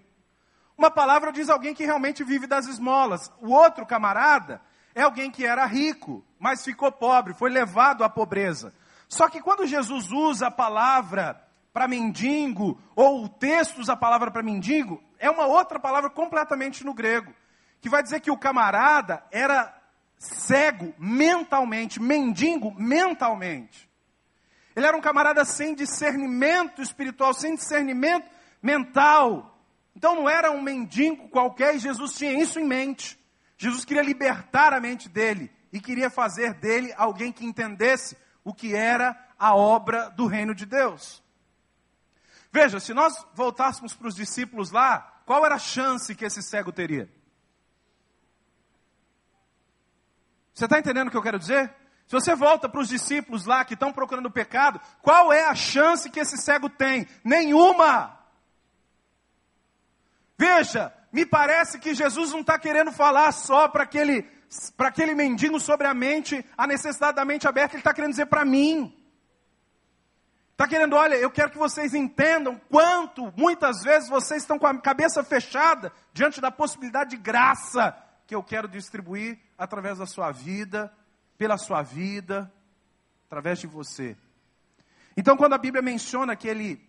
Uma 0.78 0.92
palavra 0.92 1.32
diz 1.32 1.50
alguém 1.50 1.74
que 1.74 1.86
realmente 1.86 2.24
vive 2.24 2.46
das 2.46 2.68
esmolas. 2.68 3.32
O 3.42 3.50
outro 3.50 3.86
camarada 3.86 4.62
é 4.94 5.02
alguém 5.02 5.32
que 5.32 5.46
era 5.46 5.66
rico, 5.66 6.26
mas 6.40 6.64
ficou 6.64 6.92
pobre, 6.92 7.34
foi 7.34 7.50
levado 7.50 8.04
à 8.04 8.10
pobreza. 8.10 8.74
Só 9.08 9.30
que 9.30 9.42
quando 9.42 9.66
Jesus 9.66 10.12
usa 10.12 10.48
a 10.48 10.52
palavra 10.52 11.47
para 11.78 11.88
mendigo, 11.88 12.82
ou 12.96 13.26
o 13.26 13.30
texto 13.30 13.78
usa 13.78 13.94
a 13.94 13.96
palavra 13.96 14.32
para 14.32 14.42
mendigo, 14.42 15.00
é 15.20 15.30
uma 15.30 15.46
outra 15.46 15.80
palavra 15.80 16.10
completamente 16.10 16.84
no 16.84 16.92
grego, 16.92 17.32
que 17.80 17.88
vai 17.88 18.02
dizer 18.02 18.20
que 18.20 18.32
o 18.32 18.38
camarada 18.38 19.24
era 19.32 19.80
cego 20.18 20.92
mentalmente, 20.98 22.02
mendigo 22.02 22.74
mentalmente. 22.74 23.88
Ele 24.76 24.88
era 24.88 24.98
um 24.98 25.02
camarada 25.02 25.46
sem 25.46 25.76
discernimento 25.76 26.82
espiritual, 26.82 27.32
sem 27.32 27.54
discernimento 27.54 28.28
mental. 28.60 29.62
Então 29.96 30.16
não 30.16 30.28
era 30.28 30.50
um 30.50 30.64
mendigo 30.64 31.30
qualquer 31.30 31.76
e 31.76 31.80
Jesus 31.80 32.14
tinha 32.14 32.42
isso 32.42 32.60
em 32.60 32.66
mente. 32.66 33.20
Jesus 33.56 33.86
queria 33.86 34.02
libertar 34.02 34.74
a 34.74 34.80
mente 34.80 35.08
dele 35.08 35.52
e 35.72 35.80
queria 35.80 36.10
fazer 36.10 36.56
dele 36.56 36.92
alguém 36.98 37.32
que 37.32 37.46
entendesse 37.46 38.18
o 38.44 38.52
que 38.52 38.74
era 38.74 39.16
a 39.38 39.56
obra 39.56 40.10
do 40.10 40.26
reino 40.26 40.56
de 40.56 40.66
Deus. 40.66 41.22
Veja, 42.60 42.80
se 42.80 42.92
nós 42.92 43.14
voltássemos 43.36 43.94
para 43.94 44.08
os 44.08 44.16
discípulos 44.16 44.72
lá, 44.72 45.22
qual 45.28 45.46
era 45.46 45.54
a 45.54 45.60
chance 45.60 46.16
que 46.16 46.26
esse 46.26 46.42
cego 46.42 46.72
teria? 46.72 47.08
Você 50.56 50.66
está 50.66 50.80
entendendo 50.80 51.10
o 51.10 51.12
que 51.12 51.18
eu 51.18 51.22
quero 51.22 51.38
dizer? 51.38 51.72
Se 52.08 52.14
você 52.14 52.34
volta 52.34 52.68
para 52.68 52.82
os 52.82 52.88
discípulos 52.90 53.46
lá 53.46 53.64
que 53.64 53.76
estão 53.76 53.94
procurando 53.94 54.26
o 54.26 54.32
pecado, 54.32 54.82
qual 55.04 55.32
é 55.32 55.46
a 55.46 55.54
chance 55.54 56.10
que 56.10 56.20
esse 56.20 56.36
cego 56.36 56.68
tem? 56.68 57.08
Nenhuma! 57.24 58.18
Veja, 60.36 60.92
me 61.12 61.28
parece 61.28 61.78
que 61.78 61.94
Jesus 61.94 62.32
não 62.32 62.40
está 62.40 62.58
querendo 62.58 62.92
falar 62.92 63.34
só 63.34 63.68
para 63.68 63.84
aquele, 63.84 64.28
aquele 64.80 65.14
mendigo 65.14 65.60
sobre 65.60 65.86
a 65.86 65.94
mente, 65.94 66.44
a 66.58 66.66
necessidade 66.66 67.18
da 67.18 67.24
mente 67.24 67.48
aberta, 67.48 67.76
ele 67.76 67.82
está 67.82 67.94
querendo 67.94 68.14
dizer 68.14 68.26
para 68.26 68.44
mim. 68.44 69.07
Está 70.58 70.68
querendo, 70.68 70.96
olha, 70.96 71.14
eu 71.14 71.30
quero 71.30 71.52
que 71.52 71.58
vocês 71.60 71.94
entendam 71.94 72.60
quanto 72.68 73.32
muitas 73.38 73.84
vezes 73.84 74.10
vocês 74.10 74.42
estão 74.42 74.58
com 74.58 74.66
a 74.66 74.76
cabeça 74.82 75.24
fechada 75.24 75.94
diante 76.12 76.42
da 76.42 76.50
possibilidade 76.50 77.12
de 77.12 77.18
graça 77.18 77.96
que 78.26 78.34
eu 78.34 78.42
quero 78.42 78.68
distribuir 78.68 79.38
através 79.56 80.00
da 80.00 80.08
sua 80.08 80.32
vida, 80.32 80.92
pela 81.38 81.60
sua 81.60 81.84
vida, 81.84 82.52
através 83.28 83.60
de 83.60 83.68
você. 83.68 84.18
Então, 85.16 85.38
quando 85.38 85.54
a 85.54 85.60
Bíblia 85.60 85.84
menciona 85.84 86.36
que 86.36 86.48
ele 86.48 86.84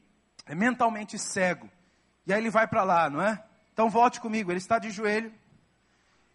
é 0.46 0.54
mentalmente 0.54 1.18
cego, 1.18 1.68
e 2.26 2.32
aí 2.32 2.40
ele 2.40 2.48
vai 2.48 2.66
para 2.66 2.82
lá, 2.84 3.10
não 3.10 3.20
é? 3.20 3.44
Então 3.74 3.90
volte 3.90 4.18
comigo, 4.18 4.50
ele 4.50 4.56
está 4.56 4.78
de 4.78 4.90
joelho, 4.90 5.30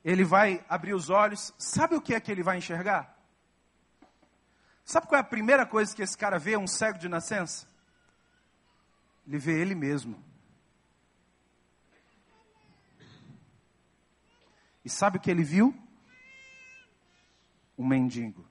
ele 0.06 0.24
vai 0.24 0.64
abrir 0.70 0.94
os 0.94 1.10
olhos, 1.10 1.52
sabe 1.58 1.96
o 1.96 2.02
que 2.02 2.14
é 2.14 2.20
que 2.20 2.32
ele 2.32 2.44
vai 2.44 2.60
enxergar? 2.60 3.13
Sabe 4.86 5.08
qual 5.08 5.18
é 5.18 5.22
a 5.22 5.26
primeira 5.26 5.66
coisa 5.66 5.96
que 5.96 6.02
esse 6.02 6.18
cara 6.18 6.38
vê, 6.38 6.58
um 6.58 6.68
cego 6.68 7.00
de 7.00 7.08
nascença? 7.08 7.68
Ele 9.26 9.38
vê 9.38 9.60
ele 9.60 9.74
mesmo. 9.74 10.22
E 14.84 14.90
sabe 14.90 15.18
o 15.18 15.22
que 15.22 15.32
ele 15.32 15.44
viu? 15.44 15.74
Um 17.78 17.88
mendigo. 17.88 18.46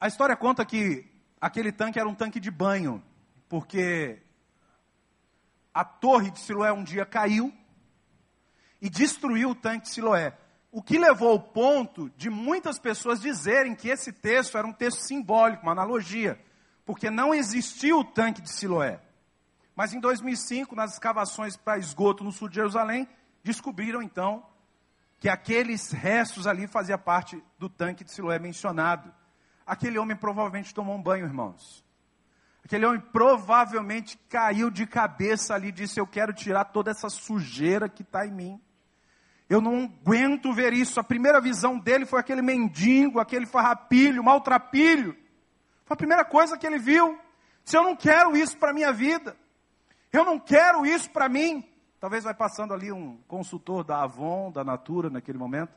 A 0.00 0.08
história 0.08 0.36
conta 0.36 0.64
que 0.66 1.06
aquele 1.40 1.72
tanque 1.72 1.98
era 1.98 2.08
um 2.08 2.14
tanque 2.14 2.40
de 2.40 2.50
banho, 2.50 3.02
porque 3.48 4.20
a 5.72 5.84
torre 5.84 6.30
de 6.30 6.40
Siloé 6.40 6.72
um 6.72 6.84
dia 6.84 7.06
caiu 7.06 7.54
e 8.80 8.90
destruiu 8.90 9.50
o 9.50 9.54
tanque 9.54 9.86
de 9.86 9.90
Siloé. 9.90 10.36
O 10.76 10.82
que 10.82 10.98
levou 10.98 11.30
ao 11.30 11.40
ponto 11.40 12.10
de 12.18 12.28
muitas 12.28 12.78
pessoas 12.78 13.18
dizerem 13.18 13.74
que 13.74 13.88
esse 13.88 14.12
texto 14.12 14.58
era 14.58 14.66
um 14.66 14.74
texto 14.74 14.98
simbólico, 14.98 15.62
uma 15.62 15.72
analogia, 15.72 16.38
porque 16.84 17.08
não 17.08 17.34
existiu 17.34 18.00
o 18.00 18.04
tanque 18.04 18.42
de 18.42 18.52
Siloé. 18.52 19.00
Mas 19.74 19.94
em 19.94 20.00
2005, 20.00 20.76
nas 20.76 20.92
escavações 20.92 21.56
para 21.56 21.78
esgoto 21.78 22.22
no 22.22 22.30
sul 22.30 22.50
de 22.50 22.56
Jerusalém, 22.56 23.08
descobriram 23.42 24.02
então 24.02 24.44
que 25.18 25.30
aqueles 25.30 25.92
restos 25.92 26.46
ali 26.46 26.66
faziam 26.66 26.98
parte 26.98 27.42
do 27.58 27.70
tanque 27.70 28.04
de 28.04 28.12
Siloé 28.12 28.38
mencionado. 28.38 29.10
Aquele 29.64 29.98
homem 29.98 30.14
provavelmente 30.14 30.74
tomou 30.74 30.94
um 30.94 31.02
banho, 31.02 31.24
irmãos. 31.24 31.82
Aquele 32.62 32.84
homem 32.84 33.00
provavelmente 33.00 34.18
caiu 34.28 34.70
de 34.70 34.86
cabeça 34.86 35.54
ali 35.54 35.68
e 35.68 35.72
disse: 35.72 35.98
Eu 35.98 36.06
quero 36.06 36.34
tirar 36.34 36.66
toda 36.66 36.90
essa 36.90 37.08
sujeira 37.08 37.88
que 37.88 38.02
está 38.02 38.26
em 38.26 38.32
mim. 38.32 38.60
Eu 39.48 39.60
não 39.60 39.84
aguento 39.84 40.52
ver 40.52 40.72
isso. 40.72 40.98
A 40.98 41.04
primeira 41.04 41.40
visão 41.40 41.78
dele 41.78 42.04
foi 42.04 42.18
aquele 42.20 42.42
mendigo, 42.42 43.20
aquele 43.20 43.46
farrapilho, 43.46 44.24
maltrapilho. 44.24 45.16
Foi 45.84 45.94
a 45.94 45.96
primeira 45.96 46.24
coisa 46.24 46.58
que 46.58 46.66
ele 46.66 46.78
viu. 46.78 47.18
Se 47.64 47.76
eu 47.76 47.82
não 47.82 47.96
quero 47.96 48.36
isso 48.36 48.56
para 48.58 48.70
a 48.70 48.74
minha 48.74 48.92
vida, 48.92 49.36
eu 50.12 50.24
não 50.24 50.38
quero 50.38 50.84
isso 50.84 51.10
para 51.10 51.28
mim. 51.28 51.64
Talvez 52.00 52.24
vai 52.24 52.34
passando 52.34 52.74
ali 52.74 52.92
um 52.92 53.18
consultor 53.28 53.84
da 53.84 54.02
Avon, 54.02 54.50
da 54.50 54.62
Natura, 54.64 55.10
naquele 55.10 55.38
momento. 55.38 55.72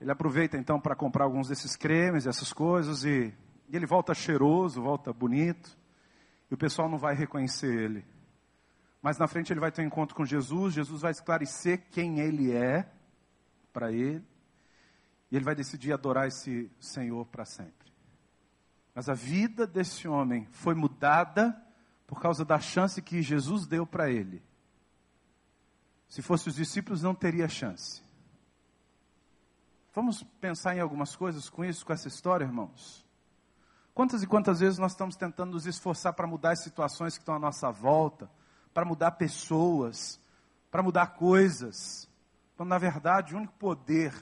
Ele 0.00 0.10
aproveita 0.10 0.56
então 0.56 0.80
para 0.80 0.96
comprar 0.96 1.24
alguns 1.24 1.48
desses 1.48 1.76
cremes, 1.76 2.26
essas 2.26 2.52
coisas, 2.52 3.04
e, 3.04 3.34
e 3.68 3.76
ele 3.76 3.86
volta 3.86 4.14
cheiroso, 4.14 4.82
volta 4.82 5.12
bonito, 5.12 5.76
e 6.50 6.54
o 6.54 6.56
pessoal 6.56 6.88
não 6.88 6.98
vai 6.98 7.14
reconhecer 7.14 7.72
ele. 7.72 8.04
Mas 9.02 9.18
na 9.18 9.26
frente 9.26 9.52
ele 9.52 9.60
vai 9.60 9.72
ter 9.72 9.82
um 9.82 9.86
encontro 9.86 10.14
com 10.14 10.24
Jesus, 10.24 10.74
Jesus 10.74 11.02
vai 11.02 11.10
esclarecer 11.10 11.88
quem 11.90 12.20
ele 12.20 12.52
é 12.52 12.90
para 13.72 13.90
ele, 13.90 14.24
e 15.30 15.36
ele 15.36 15.44
vai 15.44 15.54
decidir 15.54 15.92
adorar 15.92 16.26
esse 16.26 16.70
Senhor 16.78 17.24
para 17.26 17.44
sempre. 17.44 17.92
Mas 18.94 19.08
a 19.08 19.14
vida 19.14 19.66
desse 19.66 20.06
homem 20.08 20.46
foi 20.50 20.74
mudada 20.74 21.56
por 22.06 22.20
causa 22.20 22.44
da 22.44 22.58
chance 22.58 23.00
que 23.00 23.22
Jesus 23.22 23.66
deu 23.66 23.86
para 23.86 24.10
ele. 24.10 24.42
Se 26.08 26.20
fosse 26.20 26.48
os 26.48 26.56
discípulos, 26.56 27.02
não 27.02 27.14
teria 27.14 27.48
chance. 27.48 28.02
Vamos 29.94 30.22
pensar 30.40 30.76
em 30.76 30.80
algumas 30.80 31.14
coisas 31.14 31.48
com 31.48 31.64
isso, 31.64 31.86
com 31.86 31.92
essa 31.92 32.08
história, 32.08 32.44
irmãos? 32.44 33.06
Quantas 33.94 34.22
e 34.22 34.26
quantas 34.26 34.60
vezes 34.60 34.78
nós 34.78 34.92
estamos 34.92 35.16
tentando 35.16 35.52
nos 35.52 35.66
esforçar 35.66 36.12
para 36.12 36.26
mudar 36.26 36.52
as 36.52 36.62
situações 36.62 37.14
que 37.14 37.22
estão 37.22 37.34
à 37.34 37.38
nossa 37.38 37.70
volta, 37.70 38.30
para 38.72 38.84
mudar 38.84 39.12
pessoas, 39.12 40.20
para 40.70 40.82
mudar 40.82 41.08
coisas, 41.08 42.08
quando 42.56 42.70
na 42.70 42.78
verdade 42.78 43.34
o 43.34 43.38
único 43.38 43.54
poder 43.54 44.14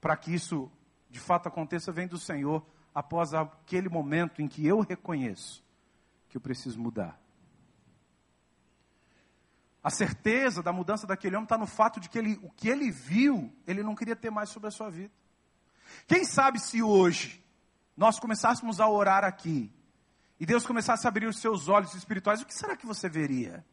para 0.00 0.16
que 0.16 0.34
isso 0.34 0.70
de 1.08 1.18
fato 1.18 1.48
aconteça 1.48 1.92
vem 1.92 2.06
do 2.06 2.18
Senhor, 2.18 2.64
após 2.94 3.32
aquele 3.32 3.88
momento 3.88 4.42
em 4.42 4.48
que 4.48 4.66
eu 4.66 4.80
reconheço 4.80 5.64
que 6.28 6.36
eu 6.36 6.40
preciso 6.40 6.80
mudar. 6.80 7.18
A 9.82 9.90
certeza 9.90 10.62
da 10.62 10.72
mudança 10.72 11.06
daquele 11.06 11.36
homem 11.36 11.44
está 11.44 11.56
no 11.56 11.66
fato 11.66 12.00
de 12.00 12.08
que 12.08 12.18
ele, 12.18 12.38
o 12.42 12.50
que 12.50 12.68
ele 12.68 12.90
viu, 12.90 13.54
ele 13.66 13.82
não 13.82 13.94
queria 13.94 14.16
ter 14.16 14.30
mais 14.30 14.48
sobre 14.48 14.68
a 14.68 14.70
sua 14.70 14.90
vida. 14.90 15.12
Quem 16.06 16.24
sabe 16.24 16.58
se 16.58 16.82
hoje 16.82 17.44
nós 17.96 18.18
começássemos 18.18 18.80
a 18.80 18.88
orar 18.88 19.24
aqui 19.24 19.72
e 20.38 20.46
Deus 20.46 20.66
começasse 20.66 21.06
a 21.06 21.08
abrir 21.08 21.26
os 21.26 21.38
seus 21.38 21.68
olhos 21.68 21.94
espirituais, 21.94 22.42
o 22.42 22.46
que 22.46 22.54
será 22.54 22.76
que 22.76 22.86
você 22.86 23.08
veria? 23.08 23.64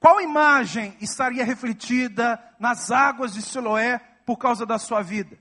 Qual 0.00 0.20
imagem 0.20 0.96
estaria 1.00 1.44
refletida 1.44 2.42
nas 2.58 2.90
águas 2.90 3.32
de 3.32 3.40
Siloé 3.40 3.98
por 4.26 4.36
causa 4.36 4.66
da 4.66 4.78
sua 4.78 5.02
vida? 5.02 5.38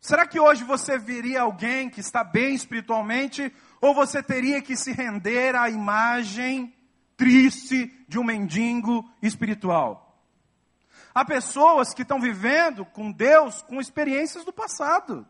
Será 0.00 0.26
que 0.26 0.40
hoje 0.40 0.64
você 0.64 0.98
veria 0.98 1.42
alguém 1.42 1.90
que 1.90 2.00
está 2.00 2.24
bem 2.24 2.54
espiritualmente, 2.54 3.52
ou 3.80 3.94
você 3.94 4.22
teria 4.22 4.62
que 4.62 4.76
se 4.76 4.92
render 4.92 5.54
à 5.54 5.68
imagem 5.68 6.74
triste 7.18 7.92
de 8.08 8.18
um 8.18 8.24
mendigo 8.24 9.04
espiritual. 9.20 10.22
Há 11.12 11.24
pessoas 11.24 11.92
que 11.92 12.02
estão 12.02 12.20
vivendo 12.20 12.86
com 12.86 13.10
Deus 13.10 13.60
com 13.62 13.80
experiências 13.80 14.44
do 14.44 14.52
passado. 14.52 15.26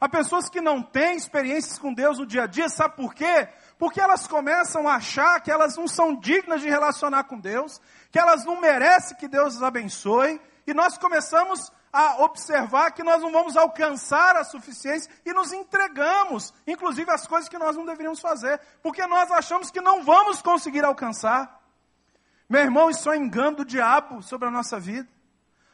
Há 0.00 0.08
pessoas 0.08 0.48
que 0.48 0.62
não 0.62 0.82
têm 0.82 1.14
experiências 1.14 1.78
com 1.78 1.92
Deus 1.92 2.18
no 2.18 2.24
dia 2.24 2.44
a 2.44 2.46
dia, 2.46 2.70
sabe 2.70 2.96
por 2.96 3.12
quê? 3.12 3.48
Porque 3.78 4.00
elas 4.00 4.26
começam 4.26 4.88
a 4.88 4.94
achar 4.94 5.38
que 5.40 5.50
elas 5.50 5.76
não 5.76 5.86
são 5.86 6.14
dignas 6.16 6.62
de 6.62 6.70
relacionar 6.70 7.24
com 7.24 7.38
Deus, 7.38 7.78
que 8.10 8.18
elas 8.18 8.44
não 8.46 8.58
merecem 8.58 9.16
que 9.18 9.28
Deus 9.28 9.56
as 9.56 9.62
abençoe, 9.62 10.40
e 10.66 10.72
nós 10.72 10.96
começamos 10.96 11.70
a 11.92 12.22
observar 12.22 12.92
que 12.92 13.02
nós 13.02 13.20
não 13.20 13.30
vamos 13.30 13.58
alcançar 13.58 14.36
a 14.36 14.44
suficiência 14.44 15.10
e 15.26 15.34
nos 15.34 15.52
entregamos, 15.52 16.54
inclusive 16.66 17.10
as 17.10 17.26
coisas 17.26 17.48
que 17.48 17.58
nós 17.58 17.76
não 17.76 17.84
deveríamos 17.84 18.20
fazer, 18.20 18.58
porque 18.82 19.06
nós 19.06 19.30
achamos 19.30 19.70
que 19.70 19.82
não 19.82 20.02
vamos 20.02 20.40
conseguir 20.40 20.82
alcançar. 20.82 21.60
Meu 22.48 22.62
irmão, 22.62 22.88
isso 22.88 23.10
é 23.10 23.16
engano 23.18 23.58
do 23.58 23.64
diabo 23.66 24.22
sobre 24.22 24.48
a 24.48 24.50
nossa 24.50 24.80
vida. 24.80 25.08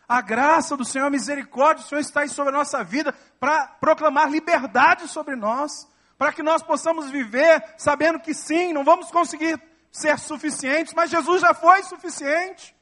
A 0.09 0.21
graça 0.21 0.77
do 0.77 0.85
Senhor, 0.85 1.07
a 1.07 1.11
misericórdia 1.11 1.83
do 1.83 1.89
Senhor 1.89 2.01
está 2.01 2.21
aí 2.21 2.29
sobre 2.29 2.55
a 2.55 2.59
nossa 2.59 2.85
vida 2.85 3.13
para 3.41 3.67
proclamar 3.67 4.31
liberdade 4.31 5.09
sobre 5.09 5.35
nós, 5.35 5.89
para 6.17 6.33
que 6.33 6.43
nós 6.43 6.63
possamos 6.63 7.11
viver 7.11 7.63
sabendo 7.77 8.21
que 8.21 8.33
sim, 8.33 8.73
não 8.73 8.85
vamos 8.85 9.11
conseguir 9.11 9.61
ser 9.91 10.19
suficientes, 10.19 10.95
mas 10.95 11.11
Jesus 11.11 11.41
já 11.41 11.53
foi 11.53 11.83
suficiente. 11.83 12.75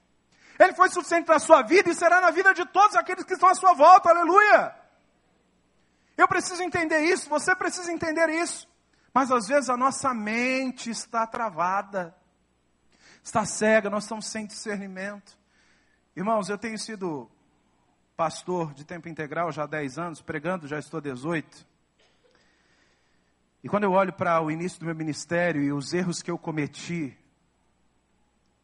Ele 0.59 0.75
foi 0.75 0.89
suficiente 0.91 1.29
na 1.29 1.39
sua 1.39 1.63
vida 1.63 1.91
e 1.91 1.95
será 1.95 2.21
na 2.21 2.31
vida 2.31 2.53
de 2.53 2.65
todos 2.67 2.95
aqueles 2.95 3.25
que 3.25 3.33
estão 3.33 3.49
à 3.49 3.55
sua 3.55 3.73
volta, 3.73 4.11
aleluia. 4.11 4.75
Eu 6.17 6.29
preciso 6.29 6.63
entender 6.63 7.01
isso, 7.01 7.29
você 7.29 7.57
precisa 7.57 7.91
entender 7.91 8.29
isso. 8.29 8.69
Mas 9.13 9.31
às 9.31 9.47
vezes 9.47 9.71
a 9.71 9.77
nossa 9.77 10.13
mente 10.13 10.91
está 10.91 11.27
travada, 11.27 12.15
está 13.23 13.45
cega, 13.45 13.89
nós 13.89 14.05
estamos 14.05 14.27
sem 14.27 14.47
discernimento. 14.47 15.37
Irmãos, 16.17 16.49
eu 16.49 16.57
tenho 16.57 16.79
sido 16.79 17.29
pastor 18.17 18.73
de 18.73 18.85
tempo 18.85 19.09
integral 19.09 19.51
já 19.51 19.65
há 19.65 19.67
10 19.67 19.99
anos, 19.99 20.23
pregando 20.23 20.69
já 20.69 20.79
estou 20.79 21.01
18. 21.01 21.67
E 23.65 23.69
quando 23.69 23.85
eu 23.85 23.93
olho 23.93 24.13
para 24.13 24.41
o 24.41 24.49
início 24.49 24.79
do 24.79 24.87
meu 24.87 24.95
ministério 24.95 25.61
e 25.61 25.73
os 25.73 25.93
erros 25.93 26.23
que 26.23 26.31
eu 26.31 26.39
cometi, 26.39 27.19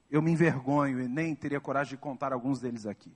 eu 0.09 0.23
me 0.23 0.31
envergonho 0.31 1.01
e 1.01 1.09
nem 1.09 1.35
teria 1.35 1.61
coragem 1.61 1.97
de 1.97 1.97
contar 1.97 2.33
alguns 2.33 2.61
deles 2.61 2.87
aqui. 2.87 3.13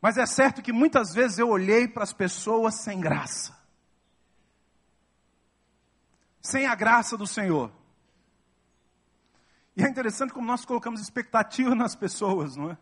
Mas 0.00 0.16
é 0.16 0.24
certo 0.24 0.62
que 0.62 0.72
muitas 0.72 1.12
vezes 1.12 1.38
eu 1.38 1.50
olhei 1.50 1.86
para 1.86 2.02
as 2.02 2.14
pessoas 2.14 2.76
sem 2.76 2.98
graça. 2.98 3.54
Sem 6.40 6.66
a 6.66 6.74
graça 6.74 7.14
do 7.16 7.26
Senhor. 7.26 7.70
E 9.76 9.84
é 9.84 9.88
interessante 9.88 10.32
como 10.32 10.46
nós 10.46 10.64
colocamos 10.64 11.02
expectativa 11.02 11.74
nas 11.74 11.94
pessoas, 11.94 12.56
não 12.56 12.70
é? 12.70 12.78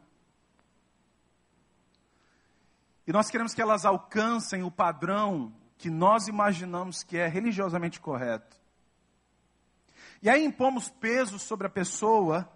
E 3.06 3.12
nós 3.12 3.28
queremos 3.30 3.54
que 3.54 3.60
elas 3.60 3.84
alcancem 3.84 4.62
o 4.62 4.70
padrão 4.70 5.54
que 5.76 5.90
nós 5.90 6.28
imaginamos 6.28 7.02
que 7.02 7.16
é 7.16 7.26
religiosamente 7.26 8.00
correto. 8.00 8.56
E 10.22 10.30
aí 10.30 10.44
impomos 10.44 10.88
peso 10.88 11.38
sobre 11.38 11.66
a 11.66 11.70
pessoa 11.70 12.48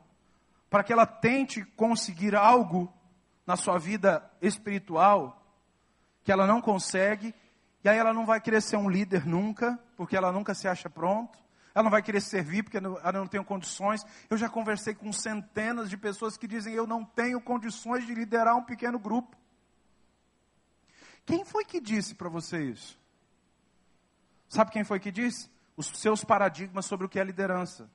para 0.71 0.83
que 0.83 0.93
ela 0.93 1.07
tente 1.07 1.65
conseguir 1.77 2.35
algo 2.35 2.93
na 3.47 3.57
sua 3.57 3.79
vida 3.79 4.31
espiritual 4.41 5.35
que 6.23 6.33
ela 6.33 6.47
não 6.47 6.61
consegue, 6.61 7.35
e 7.83 7.89
aí 7.89 7.97
ela 7.97 8.13
não 8.13 8.27
vai 8.27 8.39
querer 8.41 8.61
ser 8.61 8.77
um 8.77 8.91
líder 8.91 9.27
nunca, 9.27 9.79
porque 9.97 10.17
ela 10.17 10.31
nunca 10.31 10.55
se 10.55 10.69
acha 10.69 10.91
pronto. 10.91 11.39
Ela 11.75 11.85
não 11.85 11.91
vai 11.91 12.03
querer 12.03 12.21
servir 12.21 12.63
porque 12.63 12.77
ela 12.77 13.13
não 13.13 13.27
tem 13.27 13.43
condições. 13.43 14.05
Eu 14.29 14.37
já 14.37 14.49
conversei 14.49 14.95
com 14.95 15.13
centenas 15.13 15.89
de 15.89 15.97
pessoas 15.97 16.37
que 16.37 16.47
dizem: 16.47 16.75
Eu 16.75 16.87
não 16.87 17.05
tenho 17.05 17.41
condições 17.41 18.05
de 18.07 18.15
liderar 18.15 18.57
um 18.57 18.65
pequeno 18.65 18.99
grupo. 18.99 19.37
Quem 21.29 21.45
foi 21.45 21.63
que 21.63 21.79
disse 21.79 22.15
para 22.15 22.31
você 22.31 22.59
isso? 22.59 22.99
Sabe 24.49 24.71
quem 24.71 24.83
foi 24.83 24.99
que 24.99 25.13
disse? 25.13 25.51
Os 25.77 25.89
seus 25.89 26.25
paradigmas 26.25 26.87
sobre 26.87 27.05
o 27.05 27.09
que 27.09 27.21
é 27.21 27.23
liderança. 27.23 27.91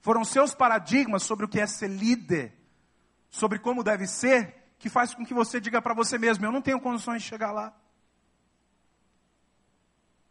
Foram 0.00 0.24
seus 0.24 0.54
paradigmas 0.54 1.22
sobre 1.22 1.44
o 1.44 1.48
que 1.48 1.60
é 1.60 1.66
ser 1.66 1.88
líder, 1.88 2.58
sobre 3.28 3.58
como 3.58 3.84
deve 3.84 4.06
ser, 4.06 4.72
que 4.78 4.88
faz 4.88 5.14
com 5.14 5.22
que 5.22 5.34
você 5.34 5.60
diga 5.60 5.82
para 5.82 5.92
você 5.92 6.16
mesmo: 6.16 6.46
eu 6.46 6.52
não 6.52 6.62
tenho 6.62 6.80
condições 6.80 7.22
de 7.22 7.28
chegar 7.28 7.52
lá. 7.52 7.76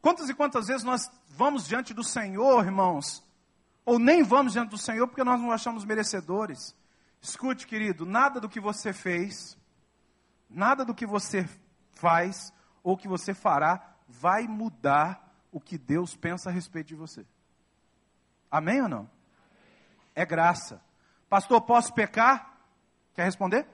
Quantas 0.02 0.30
e 0.30 0.34
quantas 0.34 0.66
vezes 0.66 0.84
nós 0.84 1.12
vamos 1.28 1.68
diante 1.68 1.94
do 1.94 2.04
Senhor, 2.04 2.66
irmãos, 2.66 3.24
ou 3.86 4.00
nem 4.00 4.24
vamos 4.24 4.54
diante 4.54 4.72
do 4.72 4.80
Senhor 4.80 5.08
porque 5.08 5.24
nós 5.24 5.40
não 5.40 5.52
achamos 5.52 5.86
merecedores? 5.86 6.76
Escute, 7.22 7.68
querido, 7.68 8.04
nada 8.04 8.40
do 8.40 8.50
que 8.50 8.60
você 8.60 8.92
fez, 8.92 9.56
Nada 10.50 10.86
do 10.86 10.94
que 10.94 11.06
você 11.06 11.48
faz 11.94 12.54
ou 12.84 12.96
que 12.96 13.08
você 13.08 13.34
fará 13.34 13.96
vai 14.08 14.48
mudar 14.48 15.26
o 15.52 15.60
que 15.60 15.78
Deus 15.78 16.16
pensa 16.16 16.50
a 16.50 16.54
respeito 16.54 16.88
de 16.88 16.96
você. 16.96 17.26
Amém 18.52 18.82
ou 18.82 18.90
não? 18.90 19.10
É 20.14 20.26
graça. 20.26 20.82
Pastor, 21.30 21.62
posso 21.62 21.94
pecar? 21.94 22.58
Quer 23.14 23.24
responder? 23.24 23.68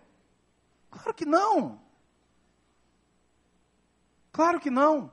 Claro 0.90 1.14
que 1.14 1.26
não. 1.26 1.80
Claro 4.32 4.60
que 4.60 4.70
não. 4.70 5.12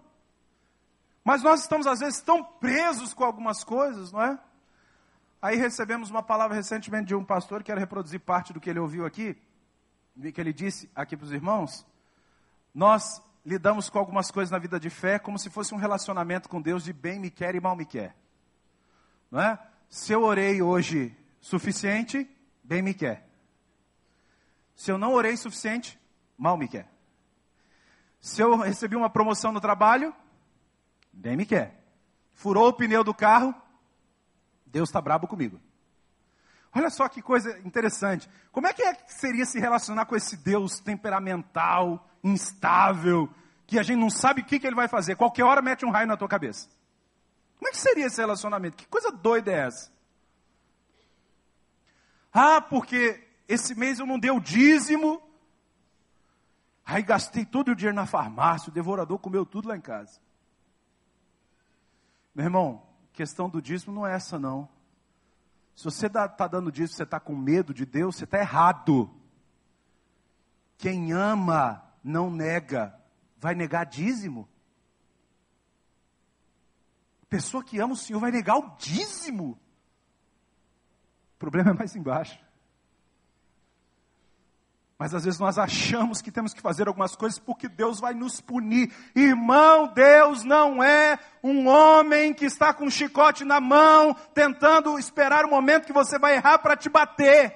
Mas 1.25 1.43
nós 1.43 1.61
estamos 1.63 1.87
às 1.87 2.01
vezes 2.01 2.21
tão 2.21 2.43
presos 2.43 3.13
com 3.13 3.25
algumas 3.25 3.65
coisas, 3.65 4.13
não 4.13 4.23
é? 4.23 4.39
Aí 5.43 5.57
recebemos 5.57 6.11
uma 6.11 6.23
palavra 6.23 6.57
recentemente 6.57 7.07
de 7.07 7.15
um 7.15 7.25
pastor, 7.25 7.63
quero 7.63 7.79
reproduzir 7.79 8.21
parte 8.21 8.53
do 8.53 8.61
que 8.61 8.71
ele 8.71 8.79
ouviu 8.79 9.05
aqui 9.05 9.37
que 10.33 10.41
ele 10.41 10.53
disse 10.53 10.91
aqui 10.95 11.17
para 11.17 11.25
os 11.25 11.33
irmãos, 11.33 11.87
nós 12.75 13.23
lidamos 13.45 13.89
com 13.89 13.99
algumas 13.99 14.31
coisas 14.31 14.51
na 14.51 14.59
vida 14.59 14.79
de 14.79 14.91
fé 14.91 15.19
como 15.19 15.39
se 15.39 15.49
fosse 15.49 15.75
um 15.75 15.79
relacionamento 15.79 16.49
com 16.49 16.61
Deus 16.61 16.85
de 16.85 16.93
bem 16.93 17.19
me 17.19 17.31
quer 17.31 17.55
e 17.55 17.61
mal 17.61 17.77
me 17.77 17.87
quer. 17.87 18.17
Não 19.31 19.41
é? 19.41 19.59
Se 19.89 20.13
eu 20.13 20.23
orei 20.23 20.61
hoje 20.61 21.17
suficiente, 21.41 22.29
bem 22.63 22.83
me 22.83 22.93
quer. 22.93 23.27
Se 24.75 24.91
eu 24.93 24.99
não 24.99 25.15
orei 25.15 25.37
suficiente, 25.37 25.99
mal 26.37 26.57
me 26.57 26.69
quer. 26.69 26.89
Se 28.21 28.43
eu 28.43 28.57
recebi 28.57 28.97
uma 28.97 29.09
promoção 29.09 29.53
no 29.53 29.61
trabalho, 29.61 30.15
bem 31.13 31.37
me 31.37 31.47
quer. 31.47 31.83
Furou 32.33 32.69
o 32.69 32.73
pneu 32.73 33.03
do 33.03 33.15
carro, 33.15 33.55
Deus 34.67 34.89
está 34.89 35.01
brabo 35.01 35.27
comigo. 35.27 35.61
Olha 36.79 36.91
só 36.91 37.09
que 37.09 37.21
coisa 37.21 37.59
interessante. 37.67 38.31
Como 38.53 38.69
é 38.69 38.73
que, 38.73 38.83
é 38.83 38.95
que 38.95 39.13
seria 39.13 39.45
se 39.45 39.59
relacionar 39.59 40.07
com 40.07 40.15
esse 40.15 40.37
Deus 40.37 40.79
temperamental, 40.79 42.09
instável, 42.23 43.29
que 43.67 43.81
a 43.81 43.83
gente 43.83 43.99
não 43.99 44.09
sabe 44.09 44.43
o 44.43 44.45
que, 44.45 44.61
que 44.61 44.67
ele 44.67 44.77
vai 44.77 44.87
fazer? 44.87 45.17
Qualquer 45.17 45.43
hora 45.43 45.61
mete 45.61 45.85
um 45.85 45.91
raio 45.91 46.07
na 46.07 46.17
tua 46.17 46.29
cabeça. 46.29 46.69
Como 47.59 47.69
é 47.69 47.73
que 47.73 47.79
seria 47.79 48.07
esse 48.07 48.21
relacionamento? 48.21 48.77
Que 48.77 48.87
coisa 48.87 49.11
doida 49.11 49.51
é 49.51 49.67
essa? 49.67 49.91
Ah, 52.33 52.61
porque 52.61 53.27
esse 53.49 53.75
mês 53.75 53.99
eu 53.99 54.07
não 54.07 54.17
dei 54.17 54.31
o 54.31 54.39
dízimo. 54.39 55.21
Aí 56.87 57.03
gastei 57.03 57.45
todo 57.45 57.73
o 57.73 57.75
dinheiro 57.75 57.97
na 57.97 58.07
farmácia, 58.07 58.71
o 58.71 58.73
devorador 58.73 59.19
comeu 59.19 59.45
tudo 59.45 59.69
lá 59.69 59.77
em 59.77 59.81
casa. 59.81 60.21
Meu 62.33 62.45
irmão, 62.45 62.87
questão 63.13 63.51
do 63.51 63.61
dízimo 63.61 63.93
não 63.93 64.07
é 64.07 64.15
essa 64.15 64.39
não. 64.39 64.69
Se 65.79 65.85
você 65.85 66.09
está 66.09 66.49
dando 66.49 66.73
dízimo, 66.73 66.97
você 66.97 67.05
está 67.05 67.21
com 67.21 67.37
medo 67.37 67.73
de 67.73 67.87
Deus, 67.87 68.17
você 68.17 68.25
está 68.25 68.37
errado. 68.37 69.09
Quem 70.77 71.13
ama 71.13 71.89
não 72.03 72.29
nega, 72.33 73.01
vai 73.37 73.55
negar 73.55 73.87
dízimo? 73.87 74.49
Pessoa 77.29 77.63
que 77.63 77.79
ama 77.79 77.93
o 77.93 77.97
Senhor 77.97 78.19
vai 78.19 78.33
negar 78.33 78.57
o 78.57 78.77
dízimo. 78.77 79.57
O 81.37 81.39
problema 81.39 81.71
é 81.71 81.75
mais 81.75 81.95
embaixo. 81.95 82.45
Mas 84.99 85.15
às 85.15 85.25
vezes 85.25 85.39
nós 85.39 85.59
achamos 85.59 86.21
que 86.21 86.33
temos 86.33 86.53
que 86.53 86.61
fazer 86.61 86.89
algumas 86.89 87.15
coisas 87.15 87.39
porque 87.39 87.69
Deus 87.69 88.01
vai 88.01 88.15
nos 88.15 88.41
punir. 88.41 88.93
Irmão, 89.15 89.87
Deus 89.95 90.43
não 90.43 90.83
é 90.83 91.17
um 91.41 91.69
homem 91.69 92.35
que 92.35 92.45
está 92.45 92.75
com 92.75 92.87
um 92.87 92.91
chicote 92.91 93.45
na 93.45 93.61
mão, 93.61 94.13
tentando 94.35 94.99
esperar 94.99 95.45
o 95.45 95.51
momento 95.51 95.87
que 95.87 95.93
você 95.93 96.19
vai 96.19 96.35
errar 96.35 96.59
para 96.59 96.77
te 96.77 96.89
bater. 96.89 97.55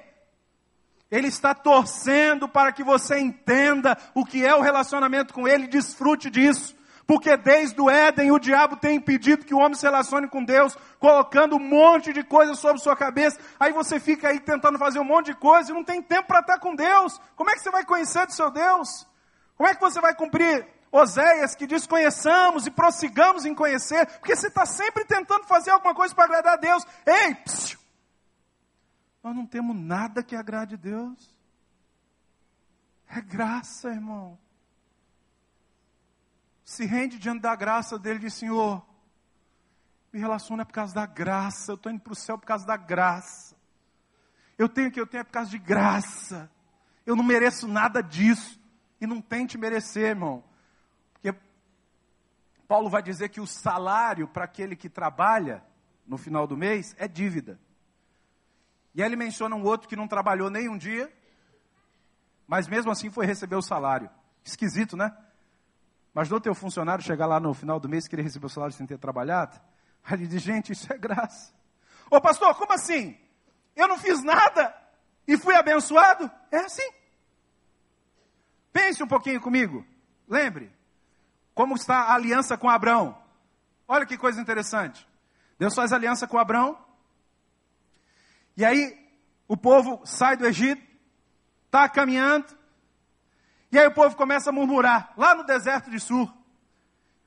Ele 1.11 1.27
está 1.27 1.53
torcendo 1.53 2.49
para 2.49 2.71
que 2.71 2.85
você 2.85 3.19
entenda 3.19 3.99
o 4.15 4.25
que 4.25 4.47
é 4.47 4.55
o 4.55 4.63
relacionamento 4.63 5.35
com 5.35 5.47
Ele, 5.49 5.67
desfrute 5.67 6.31
disso. 6.31 6.77
Porque 7.13 7.37
desde 7.37 7.79
o 7.79 7.91
Éden 7.91 8.33
o 8.33 8.39
diabo 8.39 8.75
tem 8.75 8.97
impedido 8.97 9.45
que 9.45 9.53
o 9.53 9.59
homem 9.59 9.75
se 9.75 9.85
relacione 9.85 10.27
com 10.27 10.43
Deus, 10.43 10.75
colocando 10.99 11.57
um 11.57 11.59
monte 11.59 12.11
de 12.11 12.25
coisas 12.25 12.59
sobre 12.59 12.81
sua 12.81 12.97
cabeça. 12.97 13.39
Aí 13.61 13.71
você 13.71 14.01
fica 14.01 14.29
aí 14.29 14.41
tentando 14.41 14.79
fazer 14.79 14.99
um 14.99 15.05
monte 15.05 15.27
de 15.27 15.35
coisa 15.35 15.71
e 15.71 15.75
não 15.75 15.85
tem 15.85 16.01
tempo 16.01 16.29
para 16.29 16.41
estar 16.41 16.59
com 16.59 16.75
Deus. 16.75 17.21
Como 17.37 17.51
é 17.51 17.53
que 17.53 17.61
você 17.61 17.71
vai 17.71 17.85
conhecer 17.85 18.25
do 18.25 18.33
seu 18.33 18.51
Deus? 18.51 19.07
Como 19.59 19.69
é 19.69 19.75
que 19.75 19.81
você 19.83 20.01
vai 20.01 20.15
cumprir 20.15 20.67
Oséias 20.91 21.55
que 21.55 21.67
diz 21.67 21.87
conheçamos 21.87 22.67
e 22.67 22.71
prossigamos 22.71 23.45
em 23.45 23.55
conhecer? 23.55 24.07
Porque 24.19 24.35
você 24.35 24.47
está 24.47 24.65
sempre 24.65 25.05
tentando 25.05 25.45
fazer 25.45 25.71
alguma 25.71 25.95
coisa 25.95 26.15
para 26.15 26.25
agradar 26.25 26.55
a 26.55 26.57
Deus. 26.57 26.83
Ei, 27.05 27.35
psiu, 27.35 27.79
nós 29.23 29.37
não 29.37 29.45
temos 29.45 29.77
nada 29.77 30.23
que 30.23 30.35
agrade 30.35 30.77
a 30.77 30.79
Deus. 30.79 31.37
É 33.07 33.21
graça, 33.21 33.91
irmão 33.91 34.39
se 36.73 36.87
rende 36.87 37.19
diante 37.19 37.43
da 37.43 37.55
graça 37.55 37.99
dele 37.99 38.19
e 38.19 38.23
diz: 38.23 38.35
Senhor, 38.35 38.85
me 40.13 40.19
relaciona 40.19 40.65
por 40.65 40.73
causa 40.73 40.95
da 40.95 41.07
graça, 41.07 41.73
eu 41.73 41.75
estou 41.77 41.93
indo 41.93 42.01
para 42.01 42.13
o 42.13 42.17
céu 42.17 42.39
por 42.39 42.47
causa 42.47 42.67
da 42.67 42.77
graça. 42.77 43.57
Eu 44.57 44.69
tenho 44.69 44.91
que 44.91 45.01
eu 45.01 45.07
tenho 45.07 45.21
é 45.23 45.25
por 45.25 45.33
causa 45.33 45.51
de 45.51 45.59
graça. 45.59 46.51
Eu 47.05 47.17
não 47.17 47.25
mereço 47.25 47.67
nada 47.67 48.03
disso. 48.03 48.61
E 49.01 49.07
não 49.07 49.21
tente 49.21 49.59
merecer, 49.59 50.11
irmão. 50.11 50.45
Porque 51.13 51.35
Paulo 52.69 52.89
vai 52.89 53.03
dizer 53.03 53.29
que 53.31 53.41
o 53.41 53.47
salário 53.47 54.29
para 54.29 54.45
aquele 54.45 54.77
que 54.77 54.89
trabalha 54.89 55.65
no 56.07 56.17
final 56.17 56.47
do 56.47 56.57
mês 56.57 56.95
é 56.97 57.09
dívida. 57.09 57.59
E 58.95 59.03
aí 59.03 59.09
ele 59.09 59.17
menciona 59.17 59.57
um 59.57 59.65
outro 59.65 59.89
que 59.89 59.97
não 59.97 60.07
trabalhou 60.07 60.49
nem 60.49 60.69
um 60.69 60.79
dia 60.79 61.13
mas 62.53 62.69
mesmo 62.69 62.91
assim 62.91 63.09
foi 63.09 63.25
receber 63.25 63.57
o 63.57 63.63
salário. 63.63 64.11
Esquisito, 64.45 64.95
né? 64.95 65.17
Mas 66.15 66.31
o 66.31 66.41
teu 66.41 66.55
funcionário 66.55 67.05
chegar 67.05 67.27
lá 67.27 67.41
no 67.41 67.55
final 67.55 67.81
do 67.81 67.89
mês 67.89 68.05
e 68.05 68.11
querer 68.11 68.23
receber 68.23 68.47
o 68.47 68.51
salário 68.51 68.75
sem 68.75 68.87
ter 68.87 68.99
trabalhado? 68.99 69.59
Aí 70.05 70.15
ele 70.15 70.27
diz, 70.27 70.43
gente, 70.43 70.73
isso 70.73 70.93
é 70.93 70.99
graça. 70.99 71.53
Ô 72.11 72.21
pastor, 72.21 72.55
como 72.57 72.73
assim? 72.73 73.19
Eu 73.75 73.89
não 73.89 73.99
fiz 73.99 74.23
nada 74.23 74.75
e 75.27 75.39
fui 75.39 75.55
abençoado? 75.55 76.31
É 76.51 76.59
assim. 76.59 76.91
Pense 78.73 79.03
um 79.03 79.09
pouquinho 79.09 79.41
comigo. 79.41 79.85
Lembre, 80.29 80.73
como 81.55 81.75
está 81.75 82.03
a 82.03 82.15
aliança 82.15 82.57
com 82.57 82.69
Abraão? 82.69 83.17
Olha 83.87 84.07
que 84.07 84.19
coisa 84.19 84.41
interessante. 84.41 85.07
Deus 85.59 85.75
faz 85.75 85.93
aliança 85.93 86.27
com 86.27 86.39
Abraão. 86.39 86.79
E 88.57 88.65
aí 88.65 88.99
o 89.47 89.57
povo 89.57 90.01
sai 90.05 90.37
do 90.37 90.47
Egito, 90.47 90.83
está 91.67 91.89
caminhando, 91.89 92.47
e 93.73 93.79
aí 93.79 93.87
o 93.87 93.95
povo 93.95 94.15
começa 94.15 94.51
a 94.51 94.53
murmurar, 94.53 95.15
lá 95.17 95.35
no 95.35 95.45
deserto 95.45 95.91
de 95.91 95.99
Sur. 95.99 96.31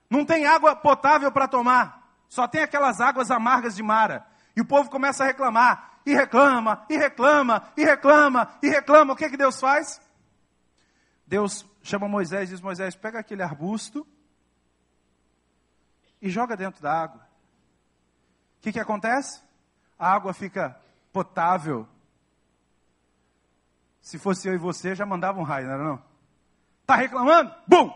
Não 0.08 0.24
tem 0.24 0.46
água 0.46 0.76
potável 0.76 1.32
para 1.32 1.48
tomar, 1.48 2.08
só 2.30 2.48
tem 2.48 2.62
aquelas 2.62 3.02
águas 3.02 3.32
amargas 3.32 3.76
de 3.76 3.82
Mara. 3.82 4.24
E 4.56 4.62
o 4.62 4.66
povo 4.66 4.88
começa 4.90 5.24
a 5.24 5.28
reclamar, 5.28 6.00
e 6.06 6.14
reclama, 6.14 6.86
e 6.88 6.96
reclama, 6.96 7.74
e 7.76 7.84
reclama, 7.84 8.58
e 8.62 8.70
reclama. 8.70 9.14
O 9.14 9.16
que, 9.16 9.28
que 9.28 9.36
Deus 9.36 9.60
faz? 9.60 10.00
Deus 11.26 11.66
chama 11.82 12.08
Moisés 12.08 12.50
e 12.50 12.54
diz: 12.54 12.62
Moisés, 12.62 12.96
pega 12.96 13.20
aquele 13.20 13.42
arbusto 13.42 14.08
e 16.22 16.30
joga 16.30 16.56
dentro 16.56 16.80
da 16.80 16.94
água. 16.94 17.28
O 18.60 18.62
que, 18.62 18.72
que 18.72 18.80
acontece? 18.80 19.42
A 19.98 20.14
água 20.14 20.32
fica 20.32 20.80
potável. 21.12 21.88
Se 24.00 24.20
fosse 24.20 24.48
eu 24.48 24.54
e 24.54 24.58
você, 24.60 24.94
já 24.94 25.08
mandava 25.08 25.40
um 25.40 25.44
raio, 25.44 25.66
não 25.66 25.74
era 25.74 25.84
não? 25.84 26.15
Está 26.86 26.96
reclamando? 26.96 27.52
Bum! 27.68 27.92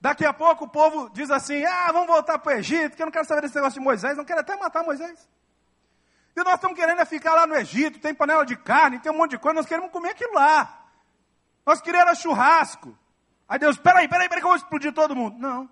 Daqui 0.00 0.24
a 0.24 0.32
pouco 0.32 0.64
o 0.64 0.68
povo 0.68 1.08
diz 1.10 1.30
assim: 1.30 1.64
ah, 1.64 1.92
vamos 1.92 2.08
voltar 2.08 2.36
para 2.40 2.56
o 2.56 2.58
Egito, 2.58 2.96
que 2.96 3.02
eu 3.02 3.06
não 3.06 3.12
quero 3.12 3.24
saber 3.24 3.42
desse 3.42 3.54
negócio 3.54 3.78
de 3.78 3.84
Moisés, 3.84 4.16
não 4.16 4.24
quero 4.24 4.40
até 4.40 4.56
matar 4.56 4.82
Moisés. 4.82 5.28
E 6.34 6.42
nós 6.42 6.54
estamos 6.54 6.76
querendo 6.76 7.00
é 7.00 7.04
ficar 7.04 7.34
lá 7.34 7.46
no 7.46 7.54
Egito, 7.54 8.00
tem 8.00 8.12
panela 8.12 8.44
de 8.44 8.56
carne, 8.56 8.98
tem 8.98 9.12
um 9.12 9.16
monte 9.16 9.32
de 9.32 9.38
coisa, 9.38 9.54
nós 9.54 9.66
queremos 9.66 9.92
comer 9.92 10.10
aquilo 10.10 10.34
lá. 10.34 10.84
Nós 11.64 11.80
queríamos 11.80 12.18
churrasco. 12.18 12.98
Aí 13.48 13.58
Deus, 13.58 13.78
peraí, 13.78 14.08
peraí, 14.08 14.28
peraí, 14.28 14.40
que 14.40 14.46
eu 14.46 14.50
vou 14.50 14.56
explodir 14.56 14.92
todo 14.92 15.14
mundo. 15.14 15.38
Não. 15.38 15.70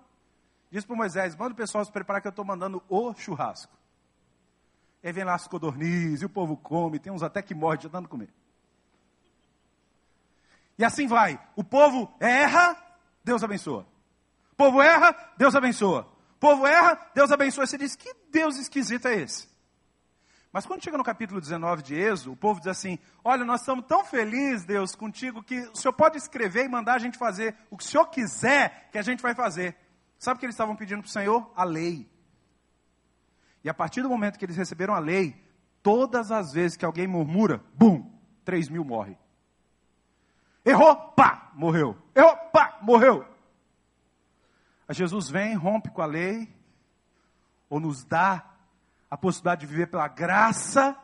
Diz 0.71 0.85
para 0.85 0.95
Moisés, 0.95 1.35
manda 1.35 1.51
o 1.51 1.57
pessoal 1.57 1.83
se 1.83 1.91
preparar 1.91 2.21
que 2.21 2.27
eu 2.27 2.31
estou 2.31 2.45
mandando 2.45 2.81
o 2.87 3.13
churrasco. 3.15 3.73
Aí 5.03 5.11
vem 5.11 5.25
lá 5.25 5.33
as 5.33 5.47
codornizes, 5.47 6.21
e 6.21 6.25
o 6.25 6.29
povo 6.29 6.55
come, 6.55 6.97
tem 6.97 7.11
uns 7.11 7.23
até 7.23 7.41
que 7.41 7.53
morrem 7.53 7.79
de 7.79 7.89
tanto 7.89 8.07
comer. 8.07 8.29
E 10.79 10.85
assim 10.85 11.07
vai. 11.07 11.37
O 11.57 11.63
povo 11.63 12.09
erra, 12.21 12.73
Deus 13.21 13.43
abençoa. 13.43 13.85
O 14.53 14.55
povo 14.55 14.81
erra, 14.81 15.13
Deus 15.37 15.53
abençoa. 15.53 16.07
O 16.35 16.39
povo 16.39 16.65
erra, 16.65 16.97
Deus 17.13 17.29
abençoa. 17.33 17.67
Você 17.67 17.77
diz, 17.77 17.97
que 17.97 18.15
Deus 18.31 18.57
esquisito 18.57 19.09
é 19.09 19.15
esse? 19.15 19.49
Mas 20.53 20.65
quando 20.65 20.81
chega 20.81 20.97
no 20.97 21.03
capítulo 21.03 21.41
19 21.41 21.83
de 21.83 21.95
Êxodo, 21.95 22.31
o 22.31 22.37
povo 22.37 22.59
diz 22.59 22.67
assim: 22.67 22.97
Olha, 23.23 23.43
nós 23.43 23.59
estamos 23.59 23.85
tão 23.85 24.05
felizes, 24.05 24.65
Deus, 24.65 24.95
contigo, 24.95 25.43
que 25.43 25.59
o 25.59 25.75
Senhor 25.75 25.93
pode 25.93 26.17
escrever 26.17 26.63
e 26.63 26.69
mandar 26.69 26.93
a 26.93 26.99
gente 26.99 27.17
fazer 27.17 27.55
o 27.69 27.77
que 27.77 27.83
o 27.83 27.87
Senhor 27.87 28.05
quiser 28.07 28.89
que 28.89 28.97
a 28.97 29.01
gente 29.01 29.21
vai 29.21 29.35
fazer. 29.35 29.75
Sabe 30.17 30.37
o 30.37 30.39
que 30.39 30.45
eles 30.45 30.55
estavam 30.55 30.77
pedindo 30.77 31.01
para 31.01 31.09
o 31.09 31.11
Senhor? 31.11 31.51
A 31.57 31.65
lei. 31.65 32.09
E 33.63 33.69
a 33.69 33.73
partir 33.73 34.01
do 34.01 34.09
momento 34.09 34.39
que 34.39 34.45
eles 34.45 34.55
receberam 34.55 34.95
a 34.95 34.99
lei, 34.99 35.35
todas 35.83 36.31
as 36.31 36.53
vezes 36.53 36.77
que 36.77 36.85
alguém 36.85 37.05
murmura, 37.05 37.61
bum, 37.75 38.09
3 38.45 38.69
mil 38.69 38.85
morre. 38.85 39.17
Errou, 40.69 40.95
pá, 41.13 41.51
morreu. 41.55 41.97
Errou, 42.15 42.35
pá, 42.53 42.77
morreu. 42.83 43.25
A 44.87 44.93
Jesus 44.93 45.27
vem, 45.27 45.55
rompe 45.55 45.89
com 45.89 46.01
a 46.01 46.05
lei, 46.05 46.47
ou 47.67 47.79
nos 47.79 48.03
dá 48.05 48.45
a 49.09 49.17
possibilidade 49.17 49.61
de 49.61 49.67
viver 49.67 49.87
pela 49.87 50.07
graça, 50.07 50.95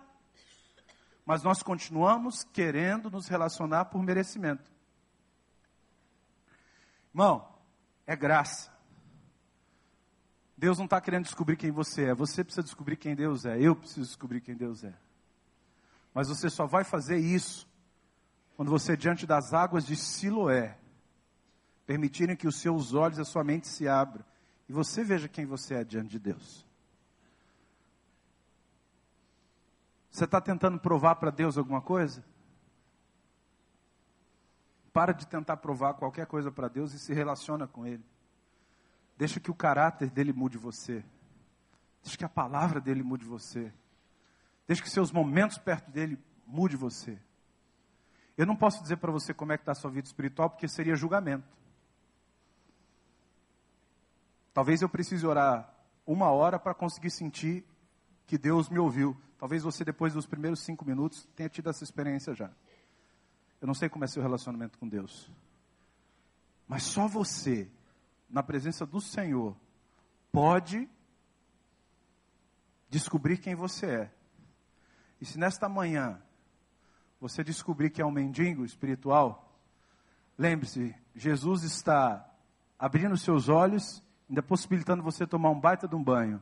mas 1.25 1.41
nós 1.41 1.63
continuamos 1.63 2.43
querendo 2.43 3.10
nos 3.10 3.28
relacionar 3.28 3.86
por 3.86 4.04
merecimento. 4.04 4.71
Irmão, 7.12 7.51
é 8.06 8.15
graça. 8.15 8.71
Deus 10.56 10.78
não 10.78 10.86
está 10.86 11.01
querendo 11.01 11.23
descobrir 11.23 11.58
quem 11.58 11.71
você 11.71 12.10
é, 12.10 12.13
você 12.13 12.43
precisa 12.43 12.63
descobrir 12.63 12.97
quem 12.97 13.15
Deus 13.15 13.45
é, 13.45 13.60
eu 13.60 13.75
preciso 13.75 14.06
descobrir 14.06 14.41
quem 14.41 14.56
Deus 14.56 14.84
é. 14.84 14.93
Mas 16.13 16.30
você 16.30 16.51
só 16.51 16.67
vai 16.67 16.84
fazer 16.84 17.17
isso 17.17 17.67
quando 18.56 18.70
você, 18.70 18.96
diante 18.96 19.26
das 19.26 19.54
águas 19.54 19.86
de 19.86 19.96
Siloé, 19.96 20.78
permitirem 21.86 22.36
que 22.36 22.48
os 22.48 22.56
seus 22.60 22.94
olhos 22.94 23.18
e 23.18 23.22
a 23.22 23.26
sua 23.26 23.44
mente 23.44 23.68
se 23.68 23.88
abram 23.88 24.24
e 24.68 24.74
você 24.74 25.04
veja 25.04 25.28
quem 25.28 25.46
você 25.46 25.76
é 25.76 25.84
diante 25.84 26.10
de 26.10 26.20
Deus. 26.20 26.65
Você 30.10 30.24
está 30.24 30.39
tentando 30.39 30.80
provar 30.80 31.15
para 31.15 31.30
Deus 31.30 31.58
alguma 31.58 31.82
coisa? 31.82 32.24
Para 34.94 35.12
de 35.12 35.28
tentar 35.28 35.58
provar 35.58 35.96
qualquer 35.96 36.26
coisa 36.26 36.50
para 36.50 36.70
Deus 36.70 36.94
e 36.94 37.00
se 37.00 37.13
relaciona 37.13 37.68
com 37.68 37.86
Ele. 37.86 38.04
Deixa 39.18 39.39
que 39.39 39.52
o 39.52 39.56
caráter 39.56 40.10
dele 40.10 40.32
mude 40.32 40.58
você. 40.58 41.04
Deixa 42.02 42.18
que 42.18 42.26
a 42.26 42.30
palavra 42.30 42.80
dele 42.80 43.04
mude 43.04 43.26
você. 43.26 43.74
Deixa 44.65 44.82
que 44.82 44.89
seus 44.89 45.12
momentos 45.12 45.58
perto 45.58 45.91
dele 45.91 46.18
mude 46.48 46.78
você. 46.78 47.20
Eu 48.38 48.45
não 48.45 48.56
posso 48.56 48.82
dizer 48.82 48.98
para 48.98 49.12
você 49.12 49.34
como 49.34 49.54
é 49.54 49.58
que 49.58 49.62
está 49.62 49.71
a 49.71 49.76
sua 49.76 49.89
vida 49.89 50.08
espiritual, 50.08 50.50
porque 50.50 50.67
seria 50.67 50.95
julgamento. 50.95 51.48
Talvez 54.54 54.82
eu 54.82 54.89
precise 54.89 55.26
orar 55.26 55.74
uma 56.06 56.30
hora 56.30 56.60
para 56.60 56.74
conseguir 56.74 57.10
sentir 57.10 57.65
que 58.26 58.38
Deus 58.38 58.69
me 58.69 58.80
ouviu. 58.80 59.15
Talvez 59.38 59.63
você, 59.63 59.84
depois 59.84 60.13
dos 60.13 60.26
primeiros 60.26 60.62
cinco 60.62 60.86
minutos, 60.86 61.28
tenha 61.36 61.50
tido 61.50 61.69
essa 61.69 61.84
experiência 61.84 62.34
já. 62.34 62.52
Eu 63.62 63.67
não 63.67 63.74
sei 63.74 63.89
como 63.89 64.06
é 64.06 64.08
seu 64.08 64.21
relacionamento 64.21 64.78
com 64.78 64.88
Deus. 64.88 65.32
Mas 66.67 66.84
só 66.84 67.08
você, 67.08 67.69
na 68.30 68.41
presença 68.41 68.86
do 68.86 69.00
Senhor, 69.00 69.56
pode 70.32 70.89
descobrir 72.89 73.38
quem 73.38 73.56
você 73.56 73.86
é. 73.86 74.12
E 75.19 75.26
se 75.26 75.38
nesta 75.38 75.67
manhã 75.69 76.21
você 77.19 77.43
descobrir 77.43 77.89
que 77.89 78.01
é 78.01 78.06
um 78.06 78.12
mendigo 78.12 78.65
espiritual, 78.65 79.58
lembre-se, 80.38 80.95
Jesus 81.15 81.63
está 81.63 82.25
abrindo 82.78 83.17
seus 83.17 83.49
olhos, 83.49 84.04
ainda 84.30 84.43
possibilitando 84.43 85.04
você 85.04 85.25
tomar 85.25 85.49
um 85.49 85.60
baita 85.60 85.88
de 85.88 85.95
um 85.95 86.04
banho 86.04 86.41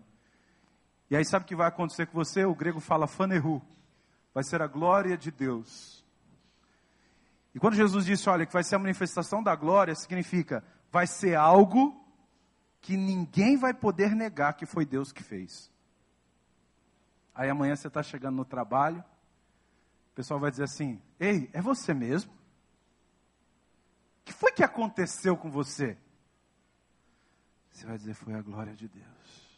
e 1.13 1.15
aí 1.15 1.23
sabe 1.23 1.45
o 1.45 1.47
que 1.47 1.55
vai 1.55 1.67
acontecer 1.67 2.07
com 2.07 2.13
você? 2.13 2.43
O 2.43 2.55
grego 2.55 2.79
fala 2.79 3.05
faneru. 3.05 3.61
Vai 4.33 4.43
ser 4.43 4.63
a 4.63 4.67
glória 4.67 5.15
de 5.15 5.29
Deus. 5.29 6.03
E 7.53 7.59
quando 7.59 7.75
Jesus 7.75 8.03
disse, 8.03 8.27
olha, 8.27 8.47
que 8.47 8.53
vai 8.53 8.63
ser 8.63 8.77
a 8.77 8.79
manifestação 8.79 9.43
da 9.43 9.55
glória, 9.55 9.93
significa, 9.93 10.63
vai 10.91 11.05
ser 11.05 11.35
algo 11.35 12.03
que 12.81 12.97
ninguém 12.97 13.57
vai 13.57 13.75
poder 13.75 14.15
negar 14.15 14.53
que 14.53 14.65
foi 14.65 14.87
Deus 14.87 15.11
que 15.11 15.21
fez. 15.21 15.71
Aí 17.35 17.47
amanhã 17.47 17.75
você 17.75 17.89
está 17.89 18.01
chegando 18.01 18.37
no 18.37 18.43
trabalho, 18.43 19.03
o 20.13 20.15
pessoal 20.15 20.39
vai 20.39 20.51
dizer 20.51 20.65
assim: 20.65 21.01
Ei, 21.19 21.49
é 21.53 21.59
você 21.59 21.91
mesmo? 21.91 22.31
O 22.31 24.25
que 24.25 24.31
foi 24.31 24.51
que 24.51 24.63
aconteceu 24.63 25.35
com 25.35 25.49
você? 25.49 25.97
Você 27.71 27.87
vai 27.87 27.97
dizer: 27.97 28.13
Foi 28.13 28.35
a 28.35 28.41
glória 28.41 28.75
de 28.75 28.87
Deus. 28.87 29.57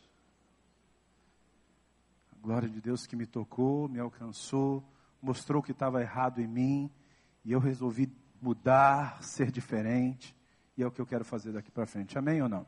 Glória 2.42 2.70
de 2.70 2.80
Deus 2.80 3.06
que 3.06 3.18
me 3.18 3.26
tocou, 3.26 3.90
me 3.90 4.00
alcançou, 4.00 4.82
mostrou 5.22 5.62
que 5.62 5.74
estava 5.74 6.02
errado 6.02 6.40
em 6.40 6.48
mim 6.48 6.92
e 7.44 7.52
eu 7.52 7.60
resolvi 7.60 8.10
mudar, 8.42 9.22
ser 9.22 9.52
diferente. 9.52 10.34
E 10.78 10.84
é 10.84 10.88
o 10.88 10.92
que 10.92 11.02
eu 11.02 11.06
quero 11.06 11.26
fazer 11.26 11.52
daqui 11.52 11.70
para 11.70 11.86
frente. 11.86 12.18
Amém 12.18 12.42
ou 12.42 12.48
não? 12.48 12.66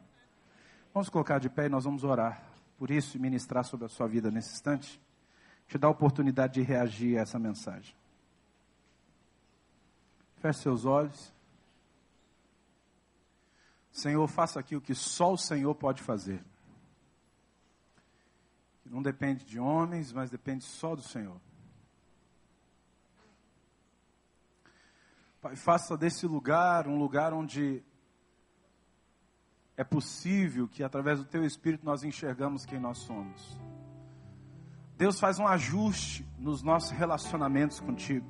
Vamos 0.93 1.07
colocar 1.07 1.39
de 1.39 1.49
pé 1.49 1.68
e 1.68 1.70
nós 1.70 1.86
vamos 1.86 2.03
orar 2.03 2.43
por 2.78 2.91
isso 2.91 3.16
e 3.16 3.20
ministrar 3.20 3.64
sobre 3.64 3.86
a 3.86 3.89
sua 3.89 4.07
vida 4.07 4.30
nesse 4.30 4.51
instante. 4.51 5.01
Te 5.68 5.78
dar 5.78 5.88
a 5.88 5.91
oportunidade 5.91 6.55
de 6.55 6.61
reagir 6.61 7.18
a 7.18 7.22
essa 7.22 7.38
mensagem. 7.38 7.95
Feche 10.38 10.59
seus 10.59 10.86
olhos. 10.86 11.34
Senhor, 13.91 14.28
faça 14.28 14.59
aqui 14.59 14.76
o 14.76 14.82
que 14.82 14.93
só 14.93 15.34
o 15.34 15.38
Senhor 15.38 15.74
pode 15.76 16.01
fazer 16.01 16.43
não 18.89 19.01
depende 19.01 19.45
de 19.45 19.59
homens, 19.59 20.11
mas 20.11 20.30
depende 20.30 20.63
só 20.63 20.95
do 20.95 21.01
Senhor. 21.01 21.39
Pai, 25.41 25.55
faça 25.55 25.97
desse 25.97 26.26
lugar 26.26 26.88
um 26.88 26.97
lugar 26.97 27.34
onde 27.34 27.84
é 29.76 29.84
possível 29.84 30.68
que 30.68 30.84
através 30.84 31.20
do 31.20 31.26
Teu 31.26 31.45
Espírito 31.45 31.86
nós 31.86 32.03
enxergamos 32.03 32.65
quem 32.65 32.80
nós 32.80 32.97
somos. 32.99 33.57
Deus 34.98 35.20
faz 35.20 35.38
um 35.38 35.48
ajuste 35.48 36.28
nos 36.39 36.64
nossos 36.64 36.89
relacionamentos 36.89 37.80
contigo. 37.80 38.26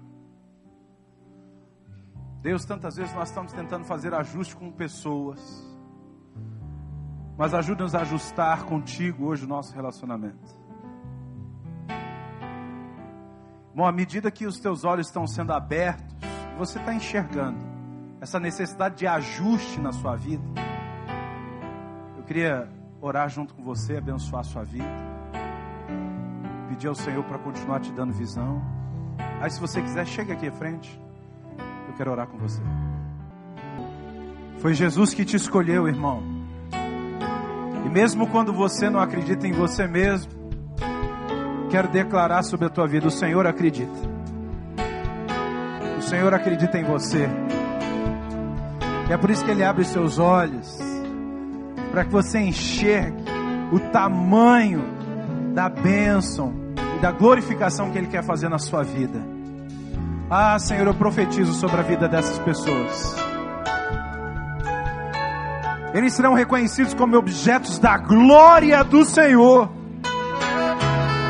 Deus, 2.41 2.65
tantas 2.65 2.97
vezes 2.97 3.13
nós 3.15 3.29
estamos 3.29 3.53
tentando 3.53 3.85
fazer 3.85 4.13
ajuste 4.13 4.55
com 4.55 4.71
pessoas, 4.71 5.39
mas 7.37 7.53
ajuda-nos 7.53 7.95
a 7.95 8.01
ajustar 8.01 8.65
contigo 8.65 9.25
hoje 9.25 9.45
o 9.45 9.47
nosso 9.47 9.73
relacionamento. 9.73 10.57
Bom, 13.73 13.85
à 13.85 13.91
medida 13.91 14.29
que 14.29 14.45
os 14.45 14.59
teus 14.59 14.83
olhos 14.83 15.07
estão 15.07 15.25
sendo 15.25 15.53
abertos, 15.53 16.15
você 16.57 16.79
está 16.79 16.93
enxergando 16.93 17.59
essa 18.19 18.39
necessidade 18.39 18.95
de 18.95 19.07
ajuste 19.07 19.79
na 19.79 19.93
sua 19.93 20.15
vida. 20.15 20.43
Eu 22.17 22.23
queria 22.23 22.67
orar 22.99 23.29
junto 23.29 23.53
com 23.53 23.63
você, 23.63 23.97
abençoar 23.97 24.41
a 24.41 24.43
sua 24.43 24.63
vida, 24.63 25.06
pedir 26.77 26.89
ao 26.89 26.95
Senhor 26.95 27.23
para 27.23 27.39
continuar 27.39 27.79
te 27.79 27.91
dando 27.91 28.13
visão. 28.13 28.61
Aí, 29.41 29.49
se 29.49 29.59
você 29.59 29.81
quiser, 29.81 30.05
chega 30.05 30.33
aqui 30.33 30.47
à 30.47 30.51
frente. 30.51 31.01
Eu 31.87 31.95
quero 31.95 32.11
orar 32.11 32.27
com 32.27 32.37
você. 32.37 32.61
Foi 34.59 34.75
Jesus 34.75 35.11
que 35.11 35.25
te 35.25 35.35
escolheu, 35.35 35.87
irmão. 35.87 36.21
E 37.83 37.89
mesmo 37.89 38.27
quando 38.27 38.53
você 38.53 38.91
não 38.91 38.99
acredita 38.99 39.47
em 39.47 39.53
você 39.53 39.87
mesmo, 39.87 40.31
quero 41.71 41.87
declarar 41.87 42.43
sobre 42.43 42.67
a 42.67 42.69
tua 42.69 42.87
vida: 42.87 43.07
o 43.07 43.11
Senhor 43.11 43.47
acredita. 43.47 43.97
O 45.97 46.01
Senhor 46.03 46.31
acredita 46.31 46.77
em 46.77 46.83
você. 46.83 47.27
E 49.09 49.13
é 49.13 49.17
por 49.17 49.31
isso 49.31 49.43
que 49.43 49.49
Ele 49.49 49.63
abre 49.63 49.83
seus 49.83 50.19
olhos, 50.19 50.77
para 51.89 52.05
que 52.05 52.11
você 52.11 52.37
enxergue 52.37 53.23
o 53.71 53.79
tamanho 53.79 54.83
da 55.55 55.69
bênção 55.69 56.66
e 56.97 56.99
da 56.99 57.11
glorificação 57.11 57.91
que 57.91 57.97
Ele 57.97 58.07
quer 58.07 58.23
fazer 58.23 58.49
na 58.49 58.57
sua 58.57 58.83
vida. 58.83 59.23
Ah, 60.29 60.57
Senhor, 60.59 60.87
eu 60.87 60.95
profetizo 60.95 61.53
sobre 61.53 61.77
a 61.77 61.83
vida 61.83 62.09
dessas 62.09 62.37
pessoas. 62.39 63.15
Eles 65.93 66.13
serão 66.13 66.33
reconhecidos 66.33 66.93
como 66.93 67.15
objetos 67.15 67.79
da 67.79 67.97
glória 67.97 68.83
do 68.83 69.05
Senhor 69.05 69.77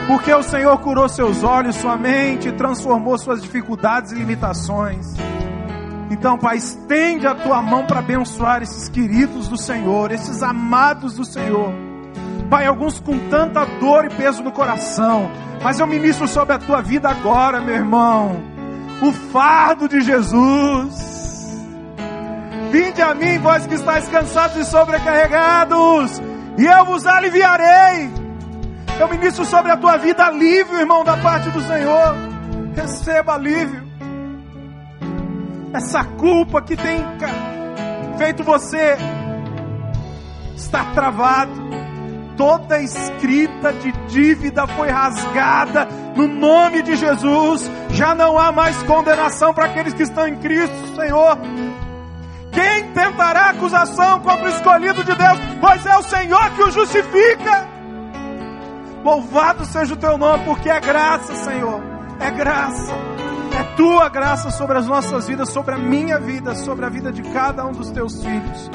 porque 0.08 0.34
o 0.34 0.42
Senhor 0.42 0.78
curou 0.80 1.10
seus 1.10 1.44
olhos, 1.44 1.76
sua 1.76 1.98
mente, 1.98 2.50
transformou 2.54 3.18
suas 3.18 3.42
dificuldades 3.42 4.14
e 4.14 4.16
limitações. 4.16 5.06
Então, 6.10 6.38
Pai, 6.38 6.56
estende 6.56 7.28
a 7.28 7.36
tua 7.36 7.62
mão 7.62 7.86
para 7.86 8.00
abençoar 8.00 8.64
esses 8.64 8.88
queridos 8.88 9.50
do 9.50 9.58
Senhor, 9.58 10.14
esses 10.14 10.42
amados 10.42 11.16
do 11.16 11.26
Senhor. 11.26 11.87
Pai, 12.50 12.66
alguns 12.66 13.00
com 13.00 13.18
tanta 13.30 13.66
dor 13.66 14.06
e 14.06 14.10
peso 14.10 14.42
no 14.42 14.52
coração, 14.52 15.30
mas 15.62 15.80
eu 15.80 15.88
ministro 15.88 16.28
sobre 16.28 16.54
a 16.54 16.60
tua 16.60 16.82
vida 16.82 17.10
agora, 17.10 17.60
meu 17.60 17.76
irmão, 17.76 18.42
o 19.02 19.12
fardo 19.12 19.90
de 19.90 20.00
Jesus. 20.02 21.18
Vinde 22.72 23.02
a 23.02 23.14
mim, 23.14 23.38
vós 23.40 23.66
que 23.66 23.76
estáis 23.76 24.08
cansados 24.08 24.58
e 24.58 24.66
sobrecarregados, 24.66 26.22
e 26.58 26.66
eu 26.66 26.86
vos 26.86 27.06
aliviarei. 27.06 28.12
Eu 29.00 29.08
ministro 29.10 29.46
sobre 29.46 29.72
a 29.72 29.78
tua 29.78 29.98
vida 29.98 30.26
alívio, 30.26 30.80
irmão, 30.80 31.04
da 31.04 31.18
parte 31.18 31.50
do 31.52 31.62
Senhor. 31.62 32.16
Receba 32.76 33.36
alívio. 33.36 33.86
Essa 35.74 36.04
culpa 36.04 36.62
que 36.62 36.76
tem 36.76 37.06
feito 38.18 38.44
você 38.44 38.98
estar 40.56 40.94
travado. 40.94 41.52
Toda 42.38 42.80
escrita 42.80 43.74
de 43.74 43.92
dívida 44.08 44.68
foi 44.68 44.90
rasgada 44.90 45.88
no 46.16 46.28
nome 46.28 46.84
de 46.84 46.96
Jesus. 46.96 47.70
Já 47.90 48.14
não 48.14 48.38
há 48.38 48.52
mais 48.52 48.82
condenação 48.84 49.56
para 49.56 49.66
aqueles 49.66 49.96
que 49.96 50.04
estão 50.04 50.28
em 50.28 50.36
Cristo, 50.38 50.96
Senhor. 50.96 51.38
Quem 52.52 52.92
tentará 52.92 53.50
acusação 53.50 54.20
contra 54.20 54.46
o 54.46 54.50
escolhido 54.50 55.04
de 55.04 55.16
Deus? 55.16 55.40
Pois 55.60 55.86
é 55.86 55.98
o 55.98 56.04
Senhor 56.04 56.52
que 56.52 56.62
o 56.62 56.72
justifica. 56.72 57.68
Louvado 59.04 59.66
seja 59.66 59.96
o 59.96 59.98
teu 59.98 60.18
nome, 60.18 60.46
porque 60.46 60.70
é 60.70 60.80
graça, 60.80 61.36
Senhor. 61.36 61.82
É 62.20 62.30
graça. 62.30 62.94
É 63.60 63.64
tua 63.76 64.10
graça 64.10 64.52
sobre 64.52 64.78
as 64.78 64.86
nossas 64.86 65.28
vidas, 65.28 65.50
sobre 65.50 65.74
a 65.74 65.78
minha 65.78 66.20
vida, 66.20 66.54
sobre 66.54 66.86
a 66.86 66.90
vida 66.90 67.12
de 67.12 67.24
cada 67.24 67.66
um 67.66 67.72
dos 67.72 67.90
teus 67.90 68.24
filhos. 68.24 68.70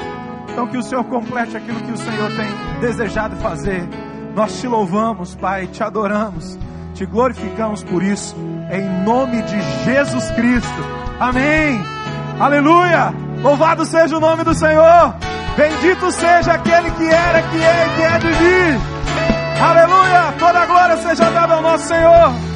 Então 0.53 0.67
que 0.67 0.77
o 0.77 0.83
Senhor 0.83 1.03
complete 1.05 1.57
aquilo 1.57 1.81
que 1.81 1.91
o 1.91 1.97
Senhor 1.97 2.29
tem 2.35 2.79
desejado 2.79 3.35
fazer. 3.37 3.89
Nós 4.35 4.61
te 4.61 4.67
louvamos, 4.67 5.35
Pai, 5.35 5.65
te 5.67 5.83
adoramos, 5.83 6.57
te 6.93 7.05
glorificamos 7.05 7.83
por 7.83 8.03
isso, 8.03 8.35
em 8.71 9.03
nome 9.03 9.41
de 9.41 9.61
Jesus 9.83 10.29
Cristo. 10.31 10.69
Amém. 11.19 11.83
Aleluia. 12.39 13.13
Louvado 13.41 13.83
seja 13.83 14.15
o 14.15 14.19
nome 14.19 14.43
do 14.43 14.53
Senhor. 14.53 15.15
Bendito 15.57 16.11
seja 16.11 16.53
aquele 16.53 16.89
que 16.91 17.05
era, 17.05 17.41
que 17.41 17.57
é 17.57 17.87
e 17.87 17.95
que 17.95 18.01
é 18.03 18.19
de 18.19 18.27
vir. 18.27 18.93
Aleluia! 19.61 20.33
Toda 20.39 20.65
glória 20.65 20.97
seja 20.97 21.29
dada 21.31 21.55
ao 21.55 21.61
nosso 21.61 21.87
Senhor. 21.87 22.52